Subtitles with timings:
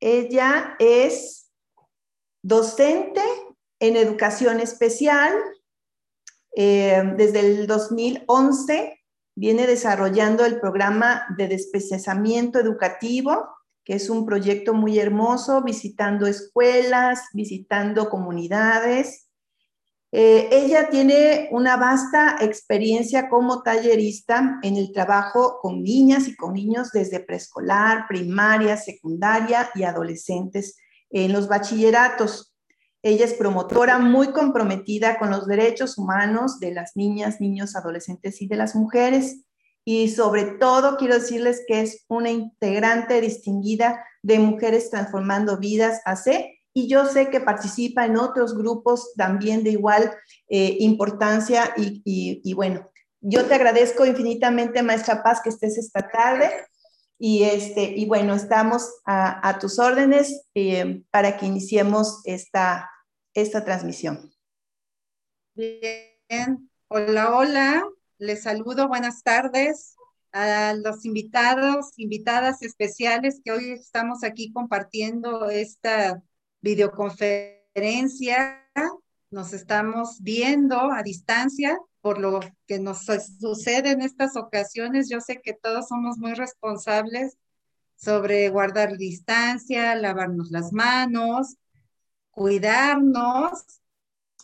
[0.00, 1.50] Ella es
[2.42, 3.22] docente
[3.80, 5.34] en educación especial.
[6.56, 8.98] Eh, desde el 2011
[9.36, 13.48] viene desarrollando el programa de despecializamiento educativo,
[13.84, 19.27] que es un proyecto muy hermoso, visitando escuelas, visitando comunidades
[20.10, 26.54] eh, ella tiene una vasta experiencia como tallerista en el trabajo con niñas y con
[26.54, 30.78] niños desde preescolar, primaria, secundaria y adolescentes
[31.10, 32.54] en los bachilleratos.
[33.02, 38.48] Ella es promotora muy comprometida con los derechos humanos de las niñas, niños, adolescentes y
[38.48, 39.44] de las mujeres.
[39.84, 46.57] Y sobre todo quiero decirles que es una integrante distinguida de Mujeres Transformando Vidas AC
[46.78, 50.14] y yo sé que participa en otros grupos también de igual
[50.48, 52.88] eh, importancia y, bueno,
[53.20, 56.48] yo te agradezco infinitamente, maestra Paz, que estés esta tarde
[57.18, 62.88] y, este, y bueno, estamos a, tus órdenes eh, para que iniciemos esta,
[63.34, 64.32] esta transmisión.
[65.56, 67.84] Bien, hola, hola,
[68.18, 69.96] les saludo, buenas tardes
[70.30, 76.22] a los invitados, invitadas especiales que hoy estamos aquí compartiendo esta
[76.60, 78.64] videoconferencia,
[79.30, 83.04] nos estamos viendo a distancia por lo que nos
[83.40, 85.08] sucede en estas ocasiones.
[85.10, 87.36] Yo sé que todos somos muy responsables
[87.96, 91.56] sobre guardar distancia, lavarnos las manos,
[92.30, 93.64] cuidarnos.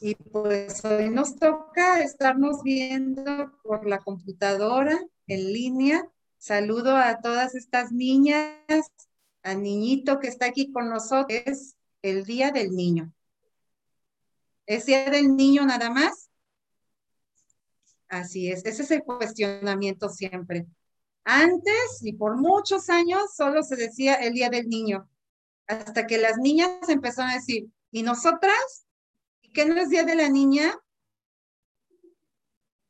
[0.00, 6.06] Y pues hoy nos toca estarnos viendo por la computadora en línea.
[6.36, 8.90] Saludo a todas estas niñas,
[9.42, 13.10] al niñito que está aquí con nosotros, el Día del Niño.
[14.66, 16.28] ¿Es Día del Niño nada más?
[18.08, 20.66] Así es, ese es el cuestionamiento siempre.
[21.24, 25.08] Antes y por muchos años solo se decía el Día del Niño,
[25.66, 28.86] hasta que las niñas empezaron a decir, ¿y nosotras?
[29.40, 30.78] ¿Y qué no es Día de la Niña?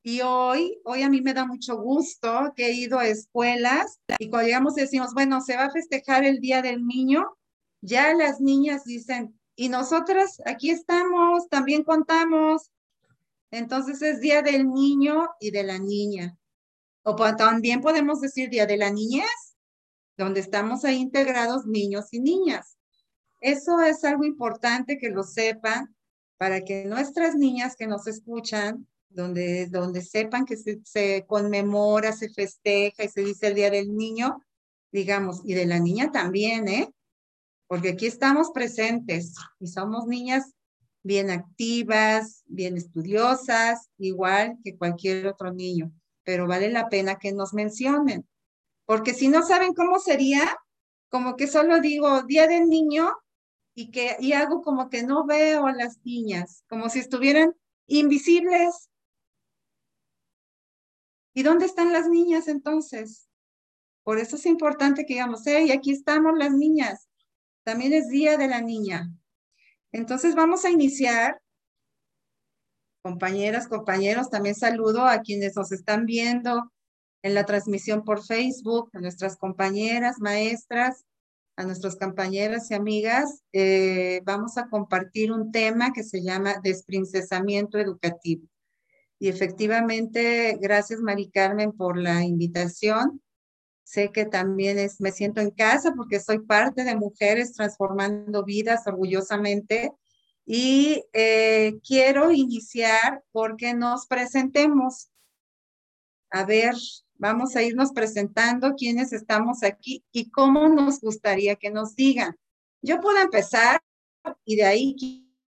[0.02, 4.28] Y hoy, hoy a mí me da mucho gusto que he ido a escuelas y
[4.28, 7.39] cuando llegamos decimos, bueno, se va a festejar el Día del Niño
[7.84, 12.70] ya las niñas dicen, y nosotras aquí estamos, también contamos.
[13.50, 16.36] Entonces es Día del Niño y de la Niña.
[17.02, 19.56] O también podemos decir Día de la Niñez,
[20.17, 22.78] donde estamos ahí integrados niños y niñas.
[23.40, 25.95] Eso es algo importante que lo sepan
[26.39, 32.30] para que nuestras niñas que nos escuchan, donde, donde sepan que se, se conmemora, se
[32.30, 34.40] festeja y se dice el Día del Niño,
[34.90, 36.90] digamos, y de la niña también, ¿eh?
[37.67, 40.55] Porque aquí estamos presentes y somos niñas
[41.02, 45.92] bien activas, bien estudiosas, igual que cualquier otro niño,
[46.25, 48.27] pero vale la pena que nos mencionen,
[48.86, 50.57] porque si no saben cómo sería,
[51.11, 53.13] como que solo digo Día del Niño
[53.75, 57.55] y que y hago como que no veo a las niñas, como si estuvieran
[57.86, 58.89] invisibles.
[61.35, 63.29] ¿Y dónde están las niñas entonces?
[64.05, 67.08] Por eso es importante que digamos, hey, aquí estamos las niñas,
[67.64, 69.11] también es Día de la Niña.
[69.92, 71.41] Entonces vamos a iniciar.
[73.02, 76.73] Compañeras, compañeros, también saludo a quienes nos están viendo
[77.23, 81.05] en la transmisión por Facebook, a nuestras compañeras, maestras,
[81.57, 83.42] a nuestras compañeras y amigas.
[83.52, 88.46] Eh, vamos a compartir un tema que se llama desprincesamiento educativo.
[89.19, 93.23] Y efectivamente, gracias Mari Carmen por la invitación.
[93.84, 98.86] Sé que también es, me siento en casa porque soy parte de Mujeres Transformando Vidas
[98.86, 99.92] orgullosamente.
[100.46, 105.11] Y eh, quiero iniciar porque nos presentemos.
[106.30, 106.74] A ver,
[107.14, 112.36] vamos a irnos presentando quiénes estamos aquí y cómo nos gustaría que nos digan.
[112.83, 113.80] Yo puedo empezar
[114.45, 114.96] y de ahí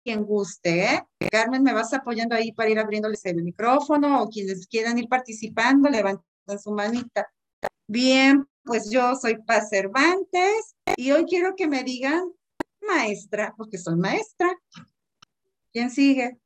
[0.05, 1.03] quien guste, ¿eh?
[1.31, 5.89] Carmen, me vas apoyando ahí para ir abriéndoles el micrófono o quienes quieran ir participando,
[5.89, 6.23] levanten
[6.63, 7.29] su manita.
[7.89, 12.33] Bien, pues yo soy Paz Cervantes y hoy quiero que me digan
[12.81, 14.49] maestra, porque soy maestra.
[15.73, 16.39] ¿Quién sigue?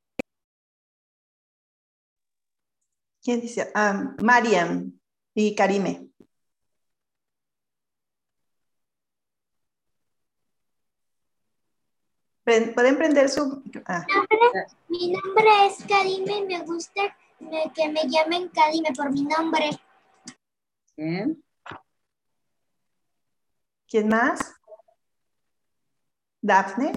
[3.22, 3.70] ¿Quién dice?
[3.74, 4.98] Ah, Mariam
[5.34, 6.10] y Karime.
[12.44, 13.62] Pueden prender su...
[13.86, 14.04] Ah.
[14.88, 17.16] Mi nombre es Karime y me gusta
[17.74, 19.70] que me llamen Karime por mi nombre.
[20.96, 21.42] ¿Quién
[24.08, 24.54] más?
[26.42, 26.92] Dafne.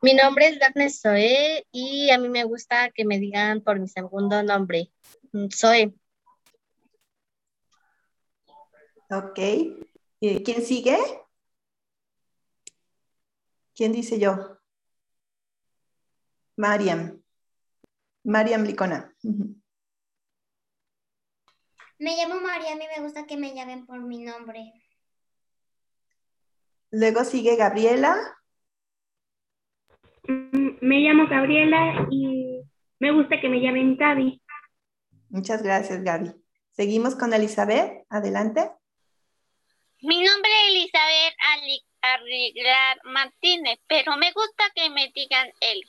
[0.00, 3.88] mi nombre es Dafne Zoe y a mí me gusta que me digan por mi
[3.88, 4.92] segundo nombre,
[5.52, 5.94] Zoe.
[9.10, 9.38] Ok.
[10.20, 10.98] ¿Quién sigue?
[13.74, 14.58] ¿Quién dice yo?
[16.56, 17.22] Mariam.
[18.28, 19.10] Mariam Licona.
[21.98, 24.72] Me llamo Mariam y me gusta que me llamen por mi nombre.
[26.90, 28.14] Luego sigue Gabriela.
[30.28, 32.60] Mm, Me llamo Gabriela y
[32.98, 34.42] me gusta que me llamen Gaby.
[35.30, 36.32] Muchas gracias, Gaby.
[36.72, 38.04] Seguimos con Elizabeth.
[38.10, 38.70] Adelante.
[40.02, 45.82] Mi nombre es Elizabeth Ali- Arreglar Martínez, pero me gusta que me digan Eli.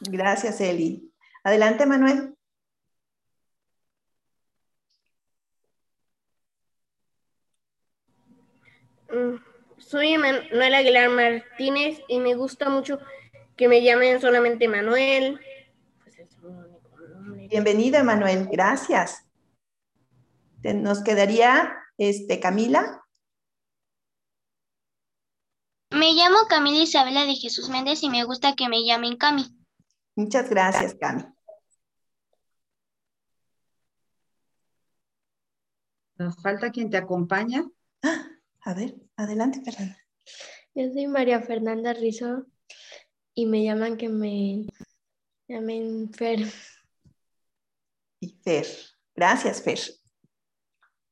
[0.00, 1.12] Gracias, Eli.
[1.46, 2.36] Adelante, Manuel.
[9.08, 9.36] Mm,
[9.78, 12.98] Soy Manuel Aguilar Martínez y me gusta mucho
[13.56, 15.38] que me llamen solamente Manuel.
[16.02, 17.46] Pues es mi único nombre.
[17.46, 18.48] Bienvenido, Emanuel.
[18.50, 19.24] Gracias.
[20.64, 23.04] Nos quedaría este, Camila.
[25.90, 29.46] Me llamo Camila Isabela de Jesús Méndez y me gusta que me llamen Cami.
[30.16, 31.35] Muchas gracias, Cami.
[36.18, 37.64] Nos falta quien te acompaña.
[38.60, 39.98] A ver, adelante, Fernanda.
[40.74, 42.46] Yo soy María Fernanda Rizzo
[43.34, 44.66] y me llaman que me
[45.46, 46.40] llamen Fer.
[48.20, 48.66] Y Fer.
[49.14, 49.78] Gracias, Fer.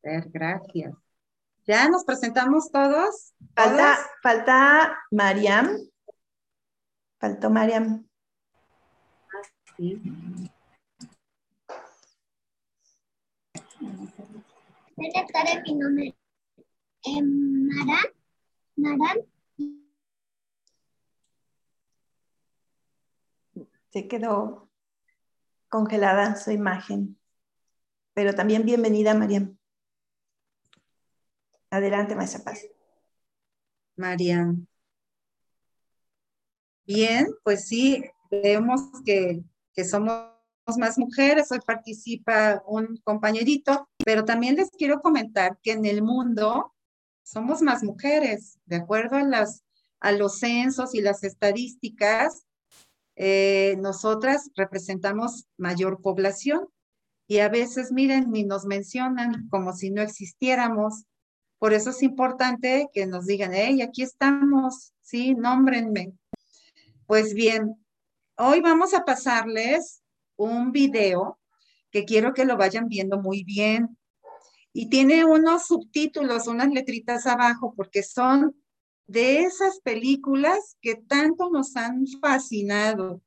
[0.03, 0.95] Fer, gracias.
[1.67, 3.33] ¿Ya nos presentamos todos?
[3.55, 5.79] Falta, falta Mariam.
[7.19, 8.07] Faltó Mariam.
[9.77, 10.01] Sí.
[14.97, 16.17] Buenas tardes, mi nombre
[17.03, 18.05] es Maran.
[18.77, 19.19] Maran.
[23.91, 24.71] Se quedó
[25.69, 27.19] congelada su imagen.
[28.13, 29.59] Pero también bienvenida, Mariam.
[31.71, 32.65] Adelante, Maestra Paz.
[33.97, 34.69] Marian.
[36.87, 39.43] Bien, pues sí, vemos que,
[39.73, 40.34] que somos
[40.79, 46.73] más mujeres, hoy participa un compañerito, pero también les quiero comentar que en el mundo
[47.23, 49.63] somos más mujeres, de acuerdo a, las,
[50.01, 52.47] a los censos y las estadísticas,
[53.17, 56.69] eh, nosotras representamos mayor población
[57.29, 61.05] y a veces, miren, ni nos mencionan como si no existiéramos.
[61.59, 66.13] Por eso es importante que nos digan, hey, aquí estamos, sí, nómbrenme.
[67.07, 67.77] Pues bien,
[68.37, 70.04] hoy vamos a pasarles
[70.37, 71.39] un video
[71.91, 73.97] que quiero que lo vayan viendo muy bien.
[74.73, 78.57] Y tiene unos subtítulos, unas letritas abajo, porque son
[79.07, 83.21] de esas películas que tanto nos han fascinado,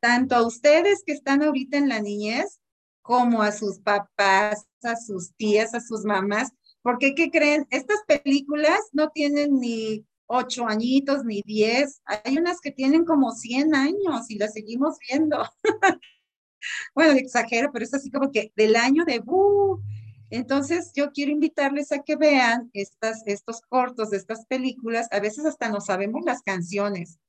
[0.00, 2.60] tanto a ustedes que están ahorita en la niñez,
[3.02, 6.52] como a sus papás, a sus tías, a sus mamás,
[6.82, 7.66] porque ¿qué creen?
[7.70, 13.74] Estas películas no tienen ni ocho añitos ni diez, hay unas que tienen como cien
[13.74, 15.44] años y las seguimos viendo.
[16.94, 19.80] bueno, exagero, pero es así como que del año de ¡uh!
[20.30, 25.06] Entonces, yo quiero invitarles a que vean estas, estos cortos estas películas.
[25.12, 27.20] A veces hasta no sabemos las canciones,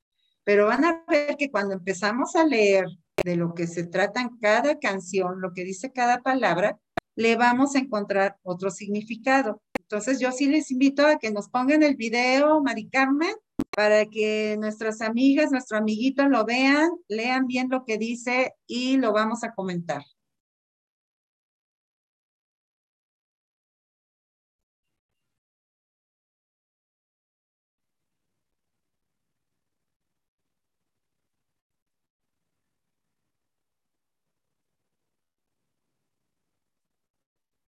[0.44, 2.88] pero van a ver que cuando empezamos a leer
[3.24, 6.80] de lo que se trata en cada canción, lo que dice cada palabra,
[7.16, 9.62] le vamos a encontrar otro significado.
[9.96, 13.34] Entonces, yo sí les invito a que nos pongan el video, Mari Carmen,
[13.70, 19.14] para que nuestras amigas, nuestro amiguito lo vean, lean bien lo que dice y lo
[19.14, 20.04] vamos a comentar.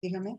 [0.03, 0.39] Dígame.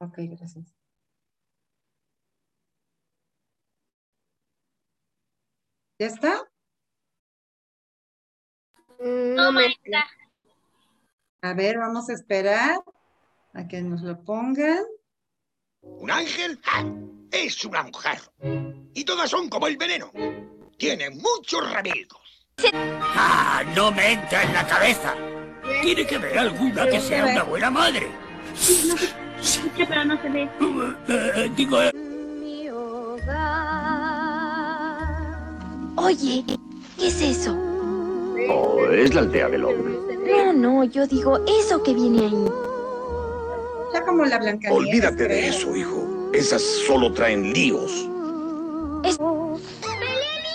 [0.00, 0.74] Ok, gracias.
[5.98, 6.42] ¿Ya está?
[8.98, 10.06] Mm, No, maestra.
[11.42, 12.78] A ver, vamos a esperar
[13.54, 14.84] a que nos lo pongan.
[15.82, 16.60] ¿Un ángel?
[16.66, 16.84] ¡Ah!
[17.32, 18.18] Es una mujer.
[18.94, 20.10] Y todas son como el veneno.
[20.78, 22.46] Tienen muchos remilgos.
[22.72, 23.62] ¡Ah!
[23.76, 25.14] No me entra en la cabeza.
[25.82, 28.10] Tiene que haber alguna que sea una buena madre.
[29.40, 30.48] Escucha, pero no se ve.
[31.56, 31.78] Digo,
[35.96, 36.44] Oye,
[36.98, 37.56] ¿qué es eso?
[38.48, 39.94] Oh, es la aldea del hombre.
[40.26, 42.44] No, no, yo digo eso que viene ahí.
[43.92, 44.88] Ya como la Blancanieves.
[44.88, 46.30] Olvídate de eso, hijo.
[46.32, 48.08] Esas solo traen líos.
[49.02, 49.16] ¡Pelea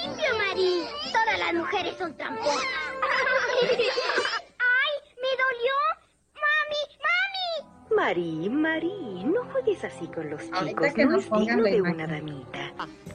[0.04, 0.84] limpio, Mari!
[1.12, 2.64] Todas las mujeres son tramposas.
[8.06, 10.60] Marí, Marí, no juegues así con los chicos.
[10.60, 11.96] Ahorita que no nos es digno de imagen.
[11.96, 12.72] una damita.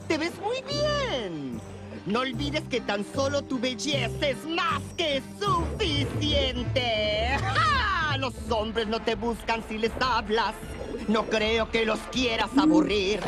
[0.09, 1.61] Te ves muy bien.
[2.05, 7.37] No olvides que tan solo tu belleza es más que suficiente.
[7.39, 8.17] ¡Ja!
[8.17, 10.55] Los hombres no te buscan si les hablas.
[11.07, 13.21] No creo que los quieras aburrir.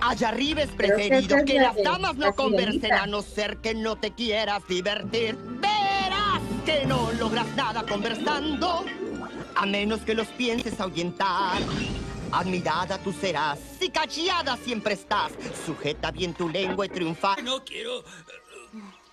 [0.00, 3.72] Allá arriba es preferido que la las damas la no conversen a no ser que
[3.72, 5.38] no te quieras divertir.
[5.60, 8.84] Verás que no logras nada conversando.
[9.58, 11.60] A menos que los pienses ahuyentar.
[12.30, 15.32] Admirada tú serás, si cachillada siempre estás.
[15.66, 17.34] Sujeta bien tu lengua y triunfa.
[17.42, 18.04] No quiero.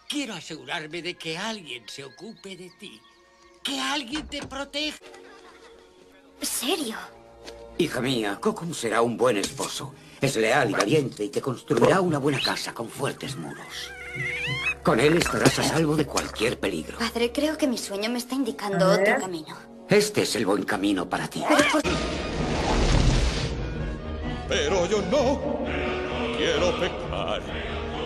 [0.07, 3.01] Quiero asegurarme de que alguien se ocupe de ti.
[3.63, 4.99] Que alguien te proteja.
[6.43, 6.95] ¿Serio?
[7.79, 9.95] Hija mía, Kokum será un buen esposo.
[10.21, 13.89] Es leal y valiente y te construirá una buena casa con fuertes muros.
[14.83, 16.99] Con él estarás a salvo de cualquier peligro.
[16.99, 19.74] Padre, creo que mi sueño me está indicando otro camino.
[19.89, 21.43] Este es el buen camino para ti.
[24.47, 25.39] Pero yo no
[26.37, 27.41] quiero pecar.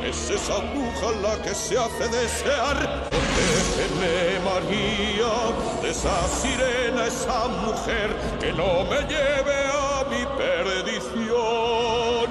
[0.04, 3.10] Es esa bruja la que se hace desear.
[3.10, 5.34] Protégeme, María,
[5.82, 12.30] de esa sirena, esa mujer que no me lleve a mi perdición.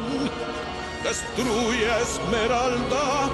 [1.02, 3.30] Destruye Esmeralda,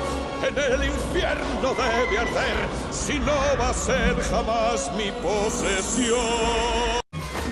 [0.49, 2.57] en el infierno debe arder,
[2.91, 6.19] si no va a ser jamás mi posesión.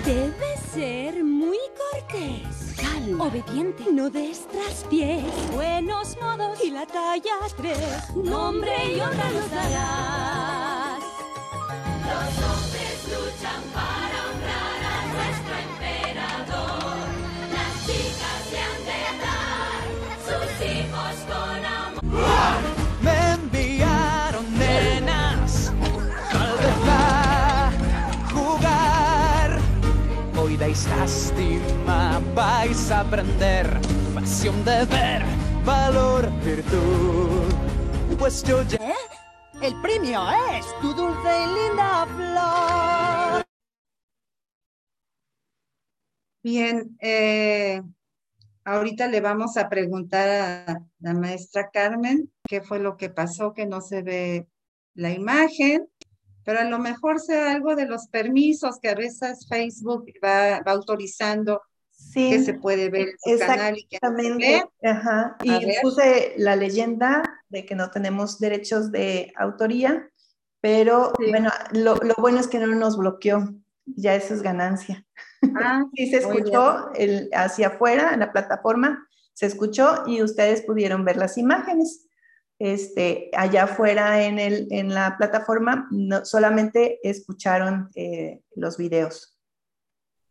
[0.05, 2.75] Debe ser muy cortés.
[3.19, 5.23] Obediente, no des traspiés.
[5.53, 8.15] Buenos modos y la talla tres.
[8.15, 11.03] Nombre y honra nos darás.
[12.09, 14.02] Los hombres luchan para
[30.73, 33.79] Lástima, vais a aprender
[34.15, 35.21] pasión, deber,
[35.63, 37.53] valor, virtud.
[38.17, 38.79] Pues yo ya.
[39.61, 40.19] El premio
[40.51, 43.43] es tu dulce y linda flor.
[46.41, 47.83] Bien, eh,
[48.65, 53.67] ahorita le vamos a preguntar a la maestra Carmen qué fue lo que pasó, que
[53.67, 54.47] no se ve
[54.95, 55.87] la imagen,
[56.43, 60.71] pero a lo mejor sea algo de los permisos que a veces Facebook va, va
[60.71, 61.61] autorizando
[61.95, 64.65] Sí, que se puede ver en su canal y que no se Exactamente.
[64.81, 64.89] ve.
[64.89, 65.37] Ajá.
[65.39, 65.75] A Y ver.
[65.81, 70.09] puse la leyenda de que no tenemos derechos de autoría,
[70.59, 73.53] pero bueno, lo, lo bueno es que no nos bloqueó.
[73.85, 75.05] Ya eso es ganancia.
[75.55, 81.05] Ah, sí se escuchó el, hacia afuera en la plataforma, se escuchó y ustedes pudieron
[81.05, 82.07] ver las imágenes.
[82.59, 89.37] Este, allá afuera en, el, en la plataforma no, solamente escucharon eh, los videos.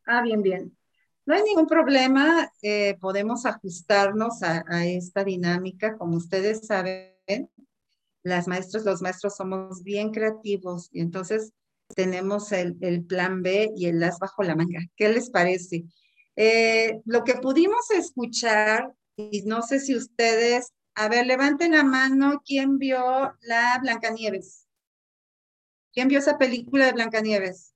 [0.07, 0.77] Ah, bien, bien.
[1.25, 5.97] No hay ningún problema, eh, podemos ajustarnos a, esta dinámica.
[5.97, 7.49] Como ustedes saben,
[8.25, 11.53] las maestras, los maestros somos bien creativos y entonces
[11.95, 14.81] tenemos el, el plan B y el as bajo la manga.
[14.97, 15.85] ¿Qué les parece?
[16.37, 22.43] Eh, lo que pudimos escuchar, y no sé si ustedes, a ver, levanten la mano,
[22.45, 24.67] ¿quién vio la Blancanieves?
[25.93, 27.75] ¿Quién vio esa película de Blancanieves?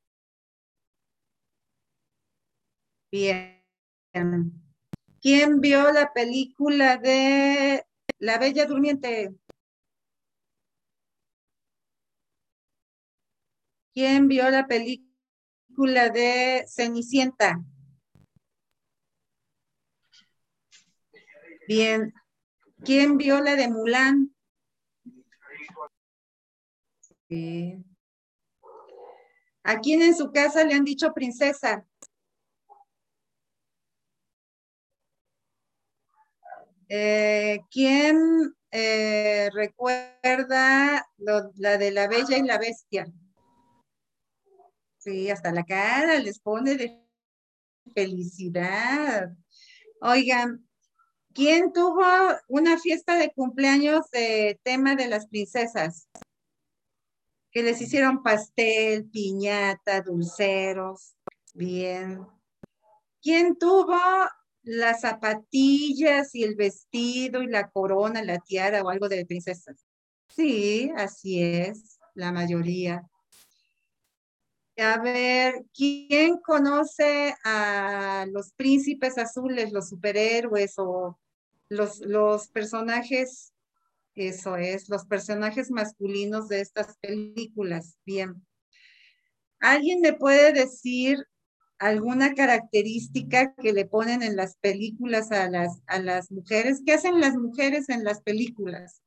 [3.11, 3.63] Bien.
[5.21, 7.85] ¿Quién vio la película de
[8.19, 9.35] La Bella Durmiente?
[13.95, 17.65] ¿Quién vio la película de Cenicienta?
[21.69, 22.13] Bien.
[22.87, 24.33] ¿Quién vio la de Mulan?
[27.29, 27.85] Sí.
[29.65, 31.85] ¿A quién en su casa le han dicho princesa?
[36.89, 43.13] Eh, ¿quién eh, recuerda la de la Bella y la Bestia?
[44.99, 47.05] Sí, hasta la cara les pone de
[47.93, 49.37] felicidad.
[50.01, 50.65] Oigan,
[51.37, 52.03] ¿quién tuvo
[52.49, 56.09] una fiesta de cumpleaños de tema de las princesas?
[57.51, 61.15] Que les hicieron pastel, piñata, dulceros.
[61.53, 62.27] Bien.
[63.21, 63.99] ¿Quién tuvo
[64.63, 69.87] las zapatillas y el vestido y la corona, la tiara o algo de princesas?
[70.29, 73.07] Sí, así es, la mayoría.
[74.79, 81.19] A ver, ¿quién conoce a los príncipes azules, los superhéroes o
[81.69, 83.53] los, los personajes?
[84.15, 87.99] Eso es, los personajes masculinos de estas películas.
[88.07, 88.47] Bien.
[89.61, 91.27] ¿Alguien me puede decir
[91.79, 96.83] alguna característica que le ponen en las películas a las, a las mujeres.
[96.85, 99.03] ¿Qué hacen las mujeres en las películas?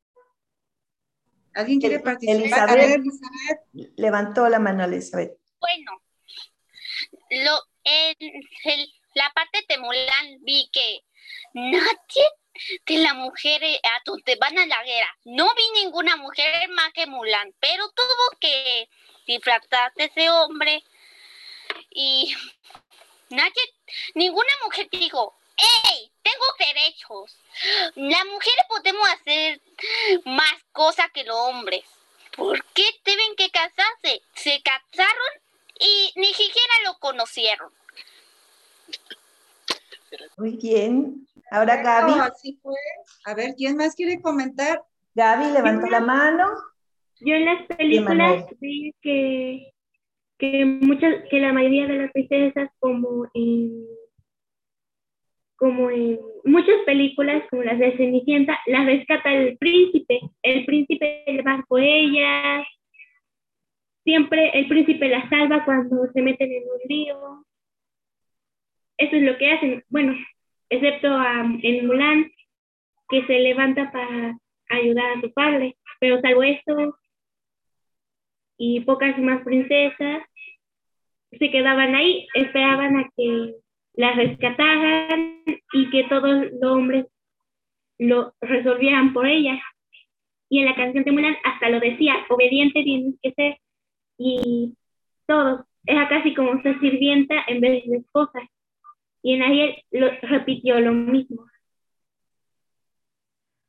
[1.54, 2.78] ¿Alguien quiere participar?
[2.78, 5.36] Elizabeth, levantó la mano Elizabeth.
[5.60, 5.92] Bueno,
[7.32, 11.00] lo, en, la parte de Mulan vi que
[11.54, 12.26] nadie
[12.86, 15.18] de las mujeres a te van a la guerra.
[15.26, 18.90] No vi ninguna mujer más que Mulan, pero tuvo que
[19.26, 20.84] disfrazarse ese hombre
[21.92, 22.36] y
[23.30, 23.74] nadie,
[24.16, 26.12] ninguna mujer dijo, ¡Ey!
[26.22, 27.38] Tengo derechos.
[27.96, 29.62] Las mujeres podemos hacer
[30.26, 31.84] más cosas que los hombres.
[32.36, 34.22] ¿Por qué deben que casarse?
[34.36, 35.42] Se casaron
[35.80, 37.74] y ni siquiera lo conocieron.
[40.38, 41.28] Muy bien.
[41.52, 42.14] Ahora Gaby.
[42.22, 42.76] así fue.
[43.26, 44.84] A ver, ¿quién más quiere comentar?
[45.16, 46.48] Gaby levantó la mano.
[47.22, 49.72] Yo en las películas vi que,
[50.38, 53.86] que muchas, que la mayoría de las princesas como en
[55.60, 61.66] como en muchas películas como las de Cenicienta, las rescata el príncipe, el príncipe va
[61.68, 62.66] por ellas,
[64.06, 67.46] siempre el príncipe las salva cuando se meten en un lío.
[68.98, 70.16] Eso es lo que hacen, bueno,
[70.70, 71.08] excepto
[71.62, 72.32] en Mulan,
[73.10, 74.38] que se levanta para
[74.70, 76.96] ayudar a su padre, pero salvo esto
[78.58, 80.24] y pocas más princesas
[81.32, 83.56] se quedaban ahí, esperaban a que
[83.94, 87.06] las rescataran y que todos los hombres
[87.98, 89.60] lo resolvieran por ellas.
[90.50, 93.58] Y en la canción de Mulan hasta lo decía, obediente tienes que ser.
[94.18, 94.76] Y
[95.28, 98.40] todo, es casi como ser sirvienta en vez de esposa.
[99.22, 101.46] Y en Ariel lo, repitió lo mismo.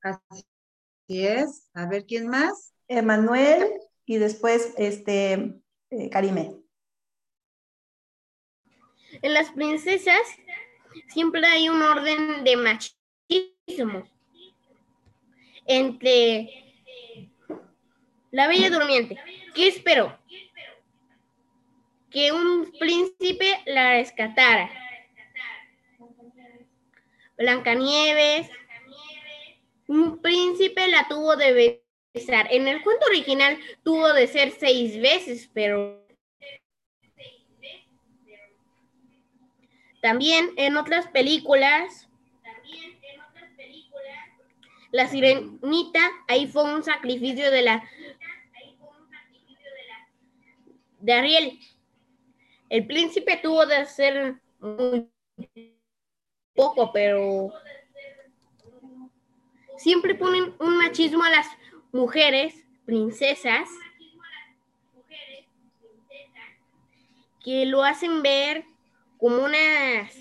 [0.02, 1.68] Así es.
[1.74, 2.72] A ver, ¿quién más?
[2.88, 3.68] Emanuel
[4.06, 6.56] y después este, eh, Karime.
[9.22, 10.20] En las princesas
[11.08, 14.08] siempre hay un orden de machismo
[15.66, 16.48] entre
[18.30, 19.18] la bella durmiente.
[19.54, 20.18] ¿Qué esperó?
[22.10, 24.70] Que un príncipe la rescatara.
[27.40, 28.48] Blancanieves,
[29.88, 31.82] un príncipe la tuvo de
[32.14, 32.46] besar.
[32.52, 36.00] En el cuento original tuvo de ser seis veces, pero
[40.00, 42.08] También en otras películas,
[44.92, 47.84] la sirenita, ahí fue un sacrificio de la
[51.00, 51.58] de Ariel.
[52.70, 55.10] El príncipe tuvo de hacer muy
[56.60, 57.52] poco, pero
[59.78, 61.46] siempre ponen un machismo a las
[61.90, 63.66] mujeres, princesas,
[67.42, 68.66] que lo hacen ver
[69.16, 70.14] como unas...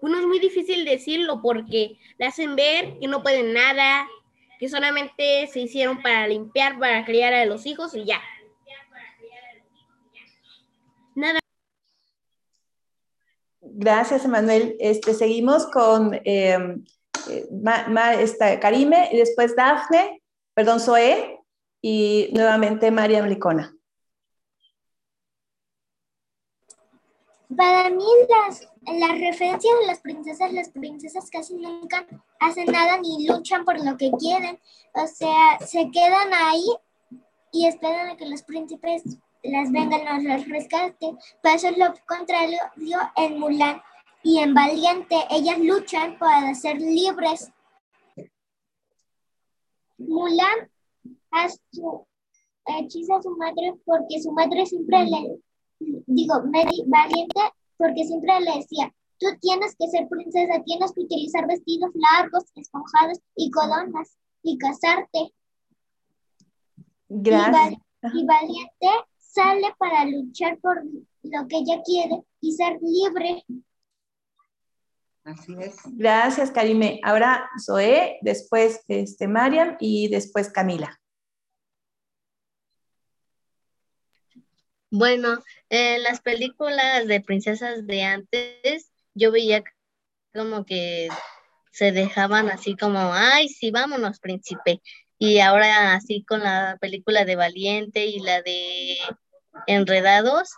[0.00, 4.08] Uno es muy difícil decirlo porque le hacen ver que no pueden nada,
[4.58, 8.20] que solamente se hicieron para limpiar, para criar a los hijos y ya.
[11.14, 11.38] Nada.
[13.78, 14.74] Gracias, Emanuel.
[14.80, 16.82] Este, seguimos con em,
[17.28, 20.22] eh, Karime y después Dafne,
[20.54, 21.38] perdón, Zoe
[21.82, 23.76] y nuevamente María Licona.
[27.54, 28.66] Para mí las,
[28.98, 32.06] las referencias de las princesas, las princesas casi nunca
[32.40, 34.58] hacen nada ni luchan por lo que quieren.
[34.94, 36.64] O sea, se quedan ahí
[37.52, 39.02] y esperan a que los príncipes
[39.50, 41.18] las vengan a los rescaten.
[41.42, 42.58] Pero eso es lo contrario
[43.16, 43.80] en Mulan
[44.22, 45.16] y en Valiente.
[45.30, 47.50] Ellas luchan para ser libres.
[49.98, 50.70] Mulan
[52.66, 55.38] hechiza a su madre porque su madre siempre le
[56.06, 56.34] digo,
[56.86, 57.40] valiente
[57.76, 63.20] porque siempre le decía, tú tienes que ser princesa, tienes que utilizar vestidos largos, esponjados
[63.36, 65.34] y coronas y casarte.
[67.08, 67.80] Gracias.
[68.14, 68.88] Y, valiente
[69.36, 73.44] sale para luchar por lo que ella quiere y ser libre.
[75.24, 75.76] Así es.
[75.84, 77.00] Gracias, Karime.
[77.02, 80.98] Ahora Zoe, después este, Mariam y después Camila.
[84.90, 89.62] Bueno, en las películas de princesas de antes, yo veía
[90.32, 91.08] como que
[91.72, 94.80] se dejaban así como, ay, sí, vámonos, príncipe.
[95.18, 98.96] Y ahora así con la película de Valiente y la de
[99.66, 100.50] Enredados,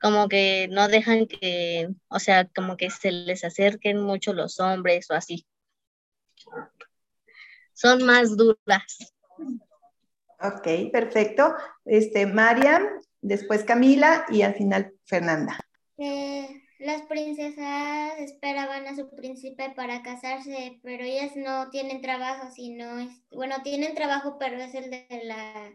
[0.00, 5.10] como que no dejan que, o sea, como que se les acerquen mucho los hombres
[5.10, 5.46] o así.
[7.72, 9.14] Son más duras.
[10.40, 11.54] Ok, perfecto.
[11.84, 12.84] Este, Mariam,
[13.20, 15.58] después Camila y al final Fernanda.
[16.78, 23.10] las princesas esperaban a su príncipe para casarse, pero ellas no tienen trabajo, sino es,
[23.32, 25.72] bueno, tienen trabajo, pero es el de la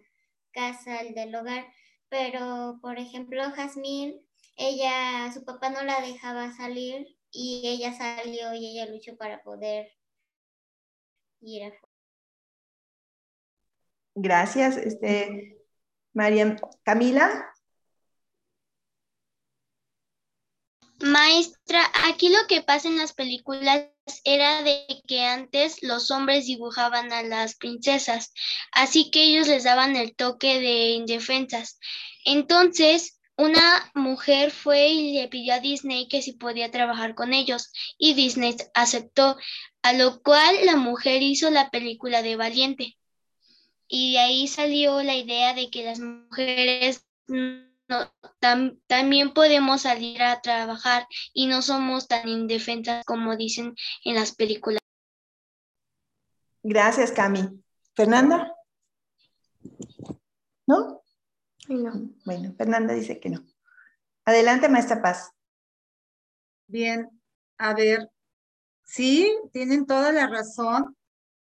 [0.54, 1.66] casa, el del hogar.
[2.14, 4.24] Pero, por ejemplo, Jazmín,
[4.56, 9.92] ella, su papá no la dejaba salir y ella salió y ella luchó para poder
[11.42, 11.74] ir a
[14.14, 15.58] Gracias, este,
[16.14, 17.52] María Camila.
[21.02, 23.88] Maestra, aquí lo que pasa en las películas
[24.24, 28.34] era de que antes los hombres dibujaban a las princesas,
[28.72, 31.80] así que ellos les daban el toque de indefensas.
[32.26, 37.72] Entonces, una mujer fue y le pidió a Disney que si podía trabajar con ellos
[37.98, 39.38] y Disney aceptó,
[39.82, 42.98] a lo cual la mujer hizo la película de Valiente.
[43.88, 47.06] Y de ahí salió la idea de que las mujeres
[48.88, 54.80] también podemos salir a trabajar y no somos tan indefensas como dicen en las películas.
[56.64, 57.64] Gracias, Cami.
[57.96, 58.56] Fernanda.
[60.66, 61.02] ¿No?
[61.68, 62.10] No.
[62.26, 63.46] Bueno, Fernanda dice que no.
[64.26, 65.32] Adelante, maestra Paz.
[66.68, 67.10] Bien,
[67.58, 68.10] a ver,
[68.84, 70.96] sí, tienen toda la razón.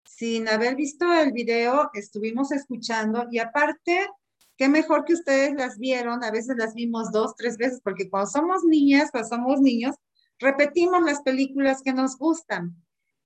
[0.04, 4.08] Sin haber visto el video, estuvimos escuchando y aparte
[4.58, 8.28] qué mejor que ustedes las vieron, a veces las vimos dos, tres veces, porque cuando
[8.28, 9.94] somos niñas, cuando somos niños,
[10.40, 12.76] repetimos las películas que nos gustan.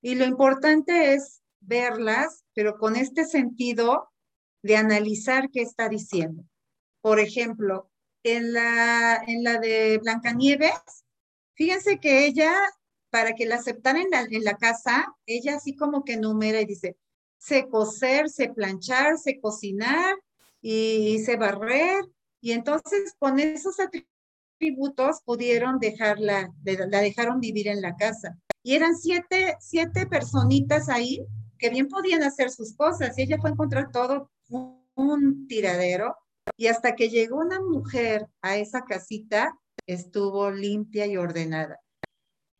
[0.01, 4.11] Y lo importante es verlas, pero con este sentido
[4.61, 6.43] de analizar qué está diciendo.
[7.01, 7.89] Por ejemplo,
[8.21, 11.03] en la, en la de Blancanieves,
[11.55, 12.53] fíjense que ella,
[13.09, 16.65] para que la aceptaran en la, en la casa, ella así como que numera y
[16.65, 16.95] dice,
[17.39, 20.15] sé coser, sé planchar, sé cocinar,
[20.63, 22.05] y hice barrer,
[22.41, 28.39] y entonces con esos atributos pudieron dejarla, la dejaron vivir en la casa.
[28.63, 31.23] Y eran siete, siete personitas ahí
[31.59, 34.31] que bien podían hacer sus cosas, y ella fue a encontrar todo
[34.95, 36.15] un tiradero,
[36.57, 41.79] y hasta que llegó una mujer a esa casita, estuvo limpia y ordenada.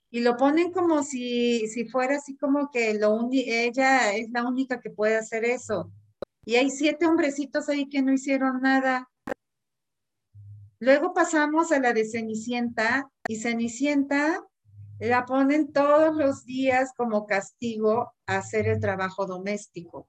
[0.10, 4.80] Y lo ponen como si, si fuera así como que lo ella es la única
[4.82, 5.92] que puede hacer eso.
[6.46, 9.10] Y hay siete hombrecitos ahí que no hicieron nada.
[10.80, 14.44] Luego pasamos a la de Cenicienta y Cenicienta
[15.00, 20.08] la ponen todos los días como castigo a hacer el trabajo doméstico.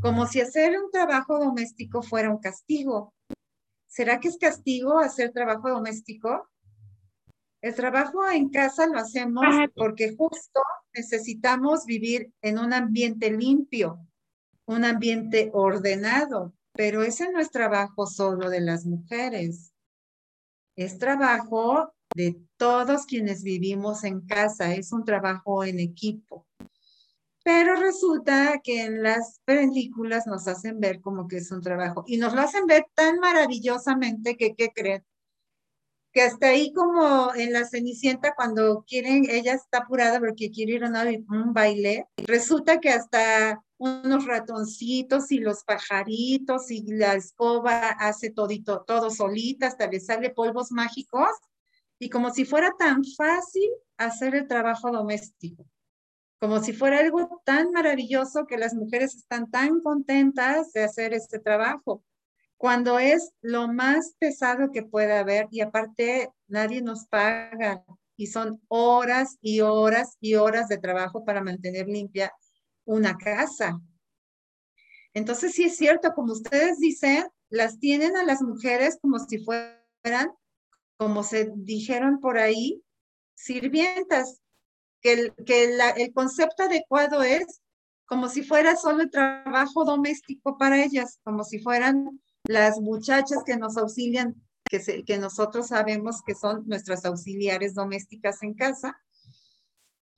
[0.00, 3.12] Como si hacer un trabajo doméstico fuera un castigo.
[3.86, 6.48] ¿Será que es castigo hacer trabajo doméstico?
[7.60, 10.60] El trabajo en casa lo hacemos porque justo
[10.92, 13.98] necesitamos vivir en un ambiente limpio,
[14.66, 19.72] un ambiente ordenado, pero ese no es trabajo solo de las mujeres,
[20.76, 26.46] es trabajo de todos quienes vivimos en casa, es un trabajo en equipo.
[27.44, 32.16] Pero resulta que en las películas nos hacen ver como que es un trabajo y
[32.16, 35.04] nos lo hacen ver tan maravillosamente que, ¿qué creen?
[36.12, 40.84] Que hasta ahí como en la Cenicienta cuando quieren, ella está apurada porque quiere ir
[40.84, 48.30] a un baile, resulta que hasta unos ratoncitos y los pajaritos y la escoba hace
[48.30, 51.30] todito, todo solita, hasta le sale polvos mágicos
[51.98, 55.64] y como si fuera tan fácil hacer el trabajo doméstico,
[56.40, 61.38] como si fuera algo tan maravilloso que las mujeres están tan contentas de hacer este
[61.38, 62.04] trabajo,
[62.56, 67.84] cuando es lo más pesado que puede haber y aparte nadie nos paga
[68.16, 72.32] y son horas y horas y horas de trabajo para mantener limpia
[72.84, 73.80] una casa.
[75.14, 80.32] Entonces, sí es cierto, como ustedes dicen, las tienen a las mujeres como si fueran,
[80.96, 82.82] como se dijeron por ahí,
[83.34, 84.40] sirvientas,
[85.00, 87.60] que el, que el concepto adecuado es
[88.06, 93.56] como si fuera solo el trabajo doméstico para ellas, como si fueran las muchachas que
[93.56, 98.96] nos auxilian, que, que nosotros sabemos que son nuestras auxiliares domésticas en casa,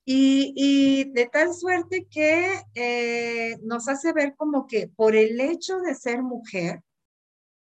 [0.09, 5.97] y, de tal suerte que eh, nos hace ver como que por el hecho de
[5.97, 6.83] ser mujer,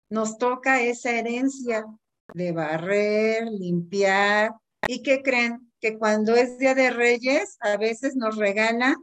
[0.09, 1.85] nos toca esa herencia
[2.33, 4.51] de barrer, limpiar.
[4.87, 5.71] ¿Y que creen?
[5.79, 8.95] Que cuando es Día de Reyes, a veces nos regalan.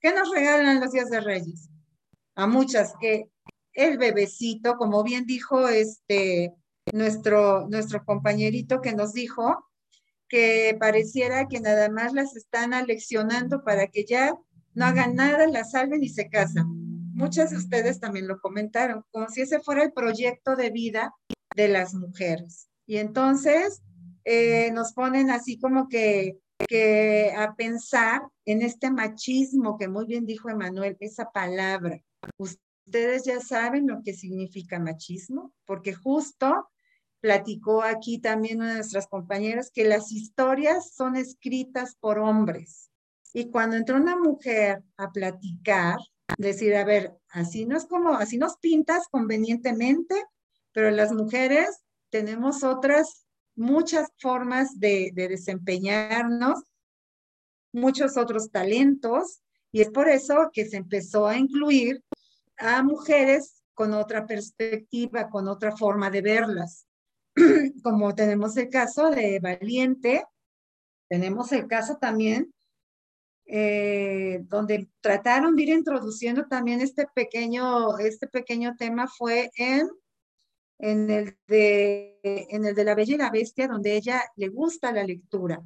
[0.00, 1.70] ¿Qué nos regalan los días de Reyes?
[2.34, 3.30] A muchas, que
[3.72, 6.52] el bebecito, como bien dijo este,
[6.92, 9.64] nuestro, nuestro compañerito que nos dijo,
[10.28, 14.34] que pareciera que nada más las están aleccionando para que ya
[14.74, 16.66] no hagan nada, las salven y se casan.
[17.14, 21.14] Muchas de ustedes también lo comentaron, como si ese fuera el proyecto de vida
[21.54, 22.68] de las mujeres.
[22.86, 23.82] Y entonces
[24.24, 30.26] eh, nos ponen así como que, que a pensar en este machismo que muy bien
[30.26, 32.00] dijo Emanuel, esa palabra.
[32.36, 36.68] Ustedes ya saben lo que significa machismo, porque justo
[37.24, 42.90] platicó aquí también una de nuestras compañeras que las historias son escritas por hombres.
[43.32, 45.96] Y cuando entró una mujer a platicar,
[46.36, 50.22] decir, a ver, así no es como, así nos pintas convenientemente,
[50.72, 51.70] pero las mujeres
[52.10, 53.24] tenemos otras,
[53.56, 56.62] muchas formas de, de desempeñarnos,
[57.72, 59.40] muchos otros talentos,
[59.72, 62.04] y es por eso que se empezó a incluir
[62.58, 66.86] a mujeres con otra perspectiva, con otra forma de verlas.
[67.82, 70.24] Como tenemos el caso de Valiente,
[71.08, 72.54] tenemos el caso también
[73.46, 79.88] eh, donde trataron de ir introduciendo también este pequeño, este pequeño tema fue en,
[80.78, 84.92] en, el de, en el de La Bella y la Bestia, donde ella le gusta
[84.92, 85.62] la lectura.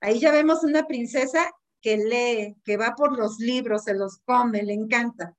[0.00, 1.50] Ahí ya vemos una princesa
[1.80, 5.34] que lee, que va por los libros, se los come, le encanta.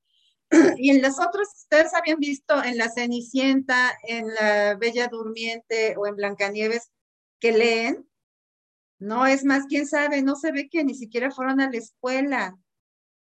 [0.78, 6.06] Y en las otras, ustedes habían visto en La Cenicienta, en La Bella Durmiente o
[6.06, 6.90] en Blancanieves,
[7.40, 8.08] que leen,
[8.98, 12.58] no, es más, quién sabe, no se ve que ni siquiera fueron a la escuela.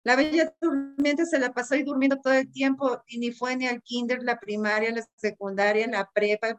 [0.04, 3.66] La bella durmiente se la pasó ahí durmiendo todo el tiempo y ni fue ni
[3.68, 6.56] al kinder, la primaria, la secundaria, la prepa,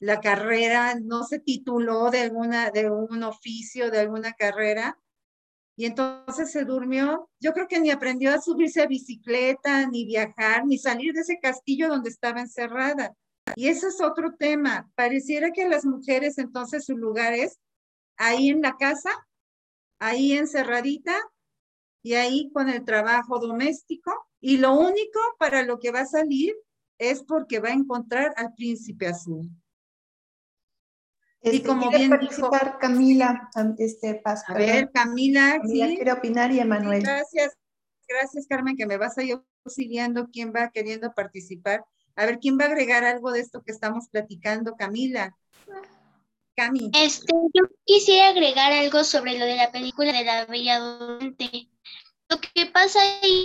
[0.00, 4.98] la carrera, no se tituló de alguna, de un oficio, de alguna carrera.
[5.80, 7.30] Y entonces se durmió.
[7.40, 11.38] Yo creo que ni aprendió a subirse a bicicleta, ni viajar, ni salir de ese
[11.40, 13.16] castillo donde estaba encerrada.
[13.56, 14.90] Y ese es otro tema.
[14.94, 17.58] Pareciera que las mujeres entonces su lugar es
[18.18, 19.08] ahí en la casa,
[19.98, 21.16] ahí encerradita
[22.02, 24.12] y ahí con el trabajo doméstico.
[24.38, 26.54] Y lo único para lo que va a salir
[26.98, 29.48] es porque va a encontrar al príncipe azul.
[31.42, 34.44] Y este, como bien participar dijo, Camila, este paso.
[34.48, 35.96] A ver, Camila, Camila ¿sí?
[35.96, 37.02] quiere opinar y Emanuel.
[37.02, 37.56] gracias,
[38.06, 41.84] gracias Carmen, que me vas a ir siguiendo quién va queriendo participar.
[42.16, 45.34] A ver, ¿quién va a agregar algo de esto que estamos platicando, Camila?
[46.92, 51.70] Este, yo quisiera agregar algo sobre lo de la película de la Bella Durmiente.
[52.28, 53.44] Lo que pasa ahí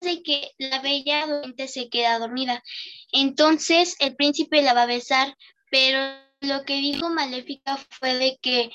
[0.00, 2.62] es que la Bella Durmiente se queda dormida.
[3.10, 5.36] Entonces el príncipe la va a besar,
[5.70, 5.98] pero
[6.42, 8.70] lo que dijo Maléfica fue de que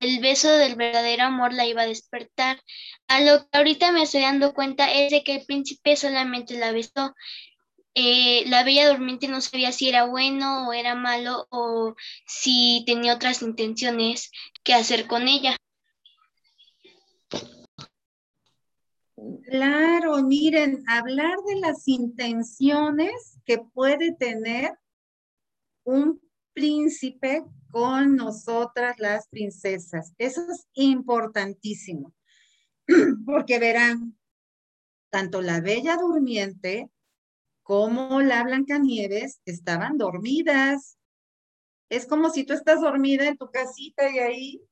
[0.00, 2.60] el beso del verdadero amor la iba a despertar.
[3.08, 6.72] A lo que ahorita me estoy dando cuenta es de que el príncipe solamente la
[6.72, 7.14] besó,
[7.94, 11.94] eh, la Bella Durmiente no sabía si era bueno o era malo o
[12.26, 14.30] si tenía otras intenciones
[14.62, 15.56] que hacer con ella.
[19.44, 24.72] Claro, miren, hablar de las intenciones que puede tener
[25.84, 26.20] un
[26.52, 30.12] príncipe con nosotras las princesas.
[30.18, 32.12] Eso es importantísimo,
[33.26, 34.18] porque verán,
[35.10, 36.90] tanto la Bella Durmiente
[37.62, 40.98] como la Blancanieves estaban dormidas.
[41.88, 44.62] Es como si tú estás dormida en tu casita y ahí,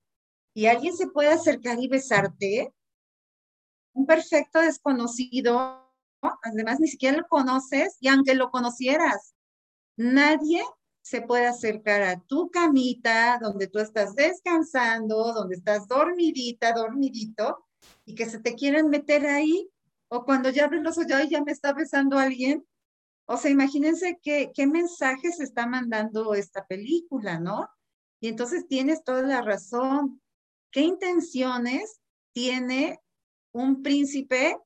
[0.55, 2.73] y alguien se puede acercar y besarte.
[3.93, 5.93] Un perfecto desconocido,
[6.43, 9.35] además ni siquiera lo conoces, y aunque lo conocieras,
[9.97, 10.63] nadie
[11.09, 17.65] se puede acercar a tu camita donde tú estás descansando, donde estás dormidita, dormidito,
[18.05, 19.71] y que se te quieran meter ahí,
[20.09, 22.63] o cuando ya abres los ojos ya me está besando alguien,
[23.25, 27.71] o sea, imagínense qué, qué mensajes está mandando esta película, ¿no?
[28.21, 30.21] Y entonces tienes toda la razón.
[30.71, 32.01] ¿Qué intenciones
[32.33, 33.01] tiene
[33.53, 34.59] un príncipe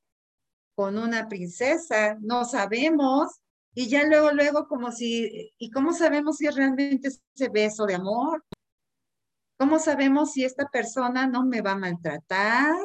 [0.75, 2.17] con una princesa?
[2.19, 3.42] No sabemos.
[3.73, 7.95] Y ya luego, luego, como si, ¿y cómo sabemos si es realmente ese beso de
[7.95, 8.45] amor?
[9.57, 12.75] ¿Cómo sabemos si esta persona no me va a maltratar?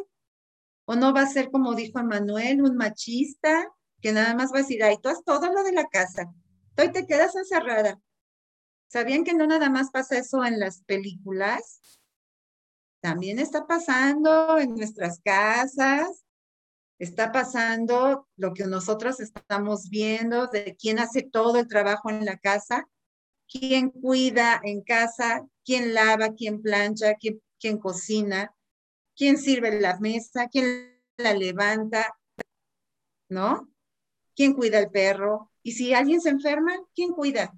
[0.86, 3.68] ¿O no va a ser, como dijo Emanuel, un machista?
[4.00, 6.32] que nada más va a decir, ay, tú has todo lo de la casa,
[6.74, 8.00] tú te quedas encerrada.
[8.88, 11.98] ¿Sabían que no nada más pasa eso en las películas?
[13.00, 16.24] También está pasando en nuestras casas,
[16.98, 22.38] está pasando lo que nosotros estamos viendo de quién hace todo el trabajo en la
[22.38, 22.88] casa,
[23.48, 28.54] quién cuida en casa, quién lava, quién plancha, quién, quién cocina,
[29.16, 32.16] quién sirve la mesa, quién la levanta,
[33.28, 33.68] ¿no?
[34.34, 35.50] ¿Quién cuida al perro?
[35.62, 37.52] Y si alguien se enferma, ¿quién cuida?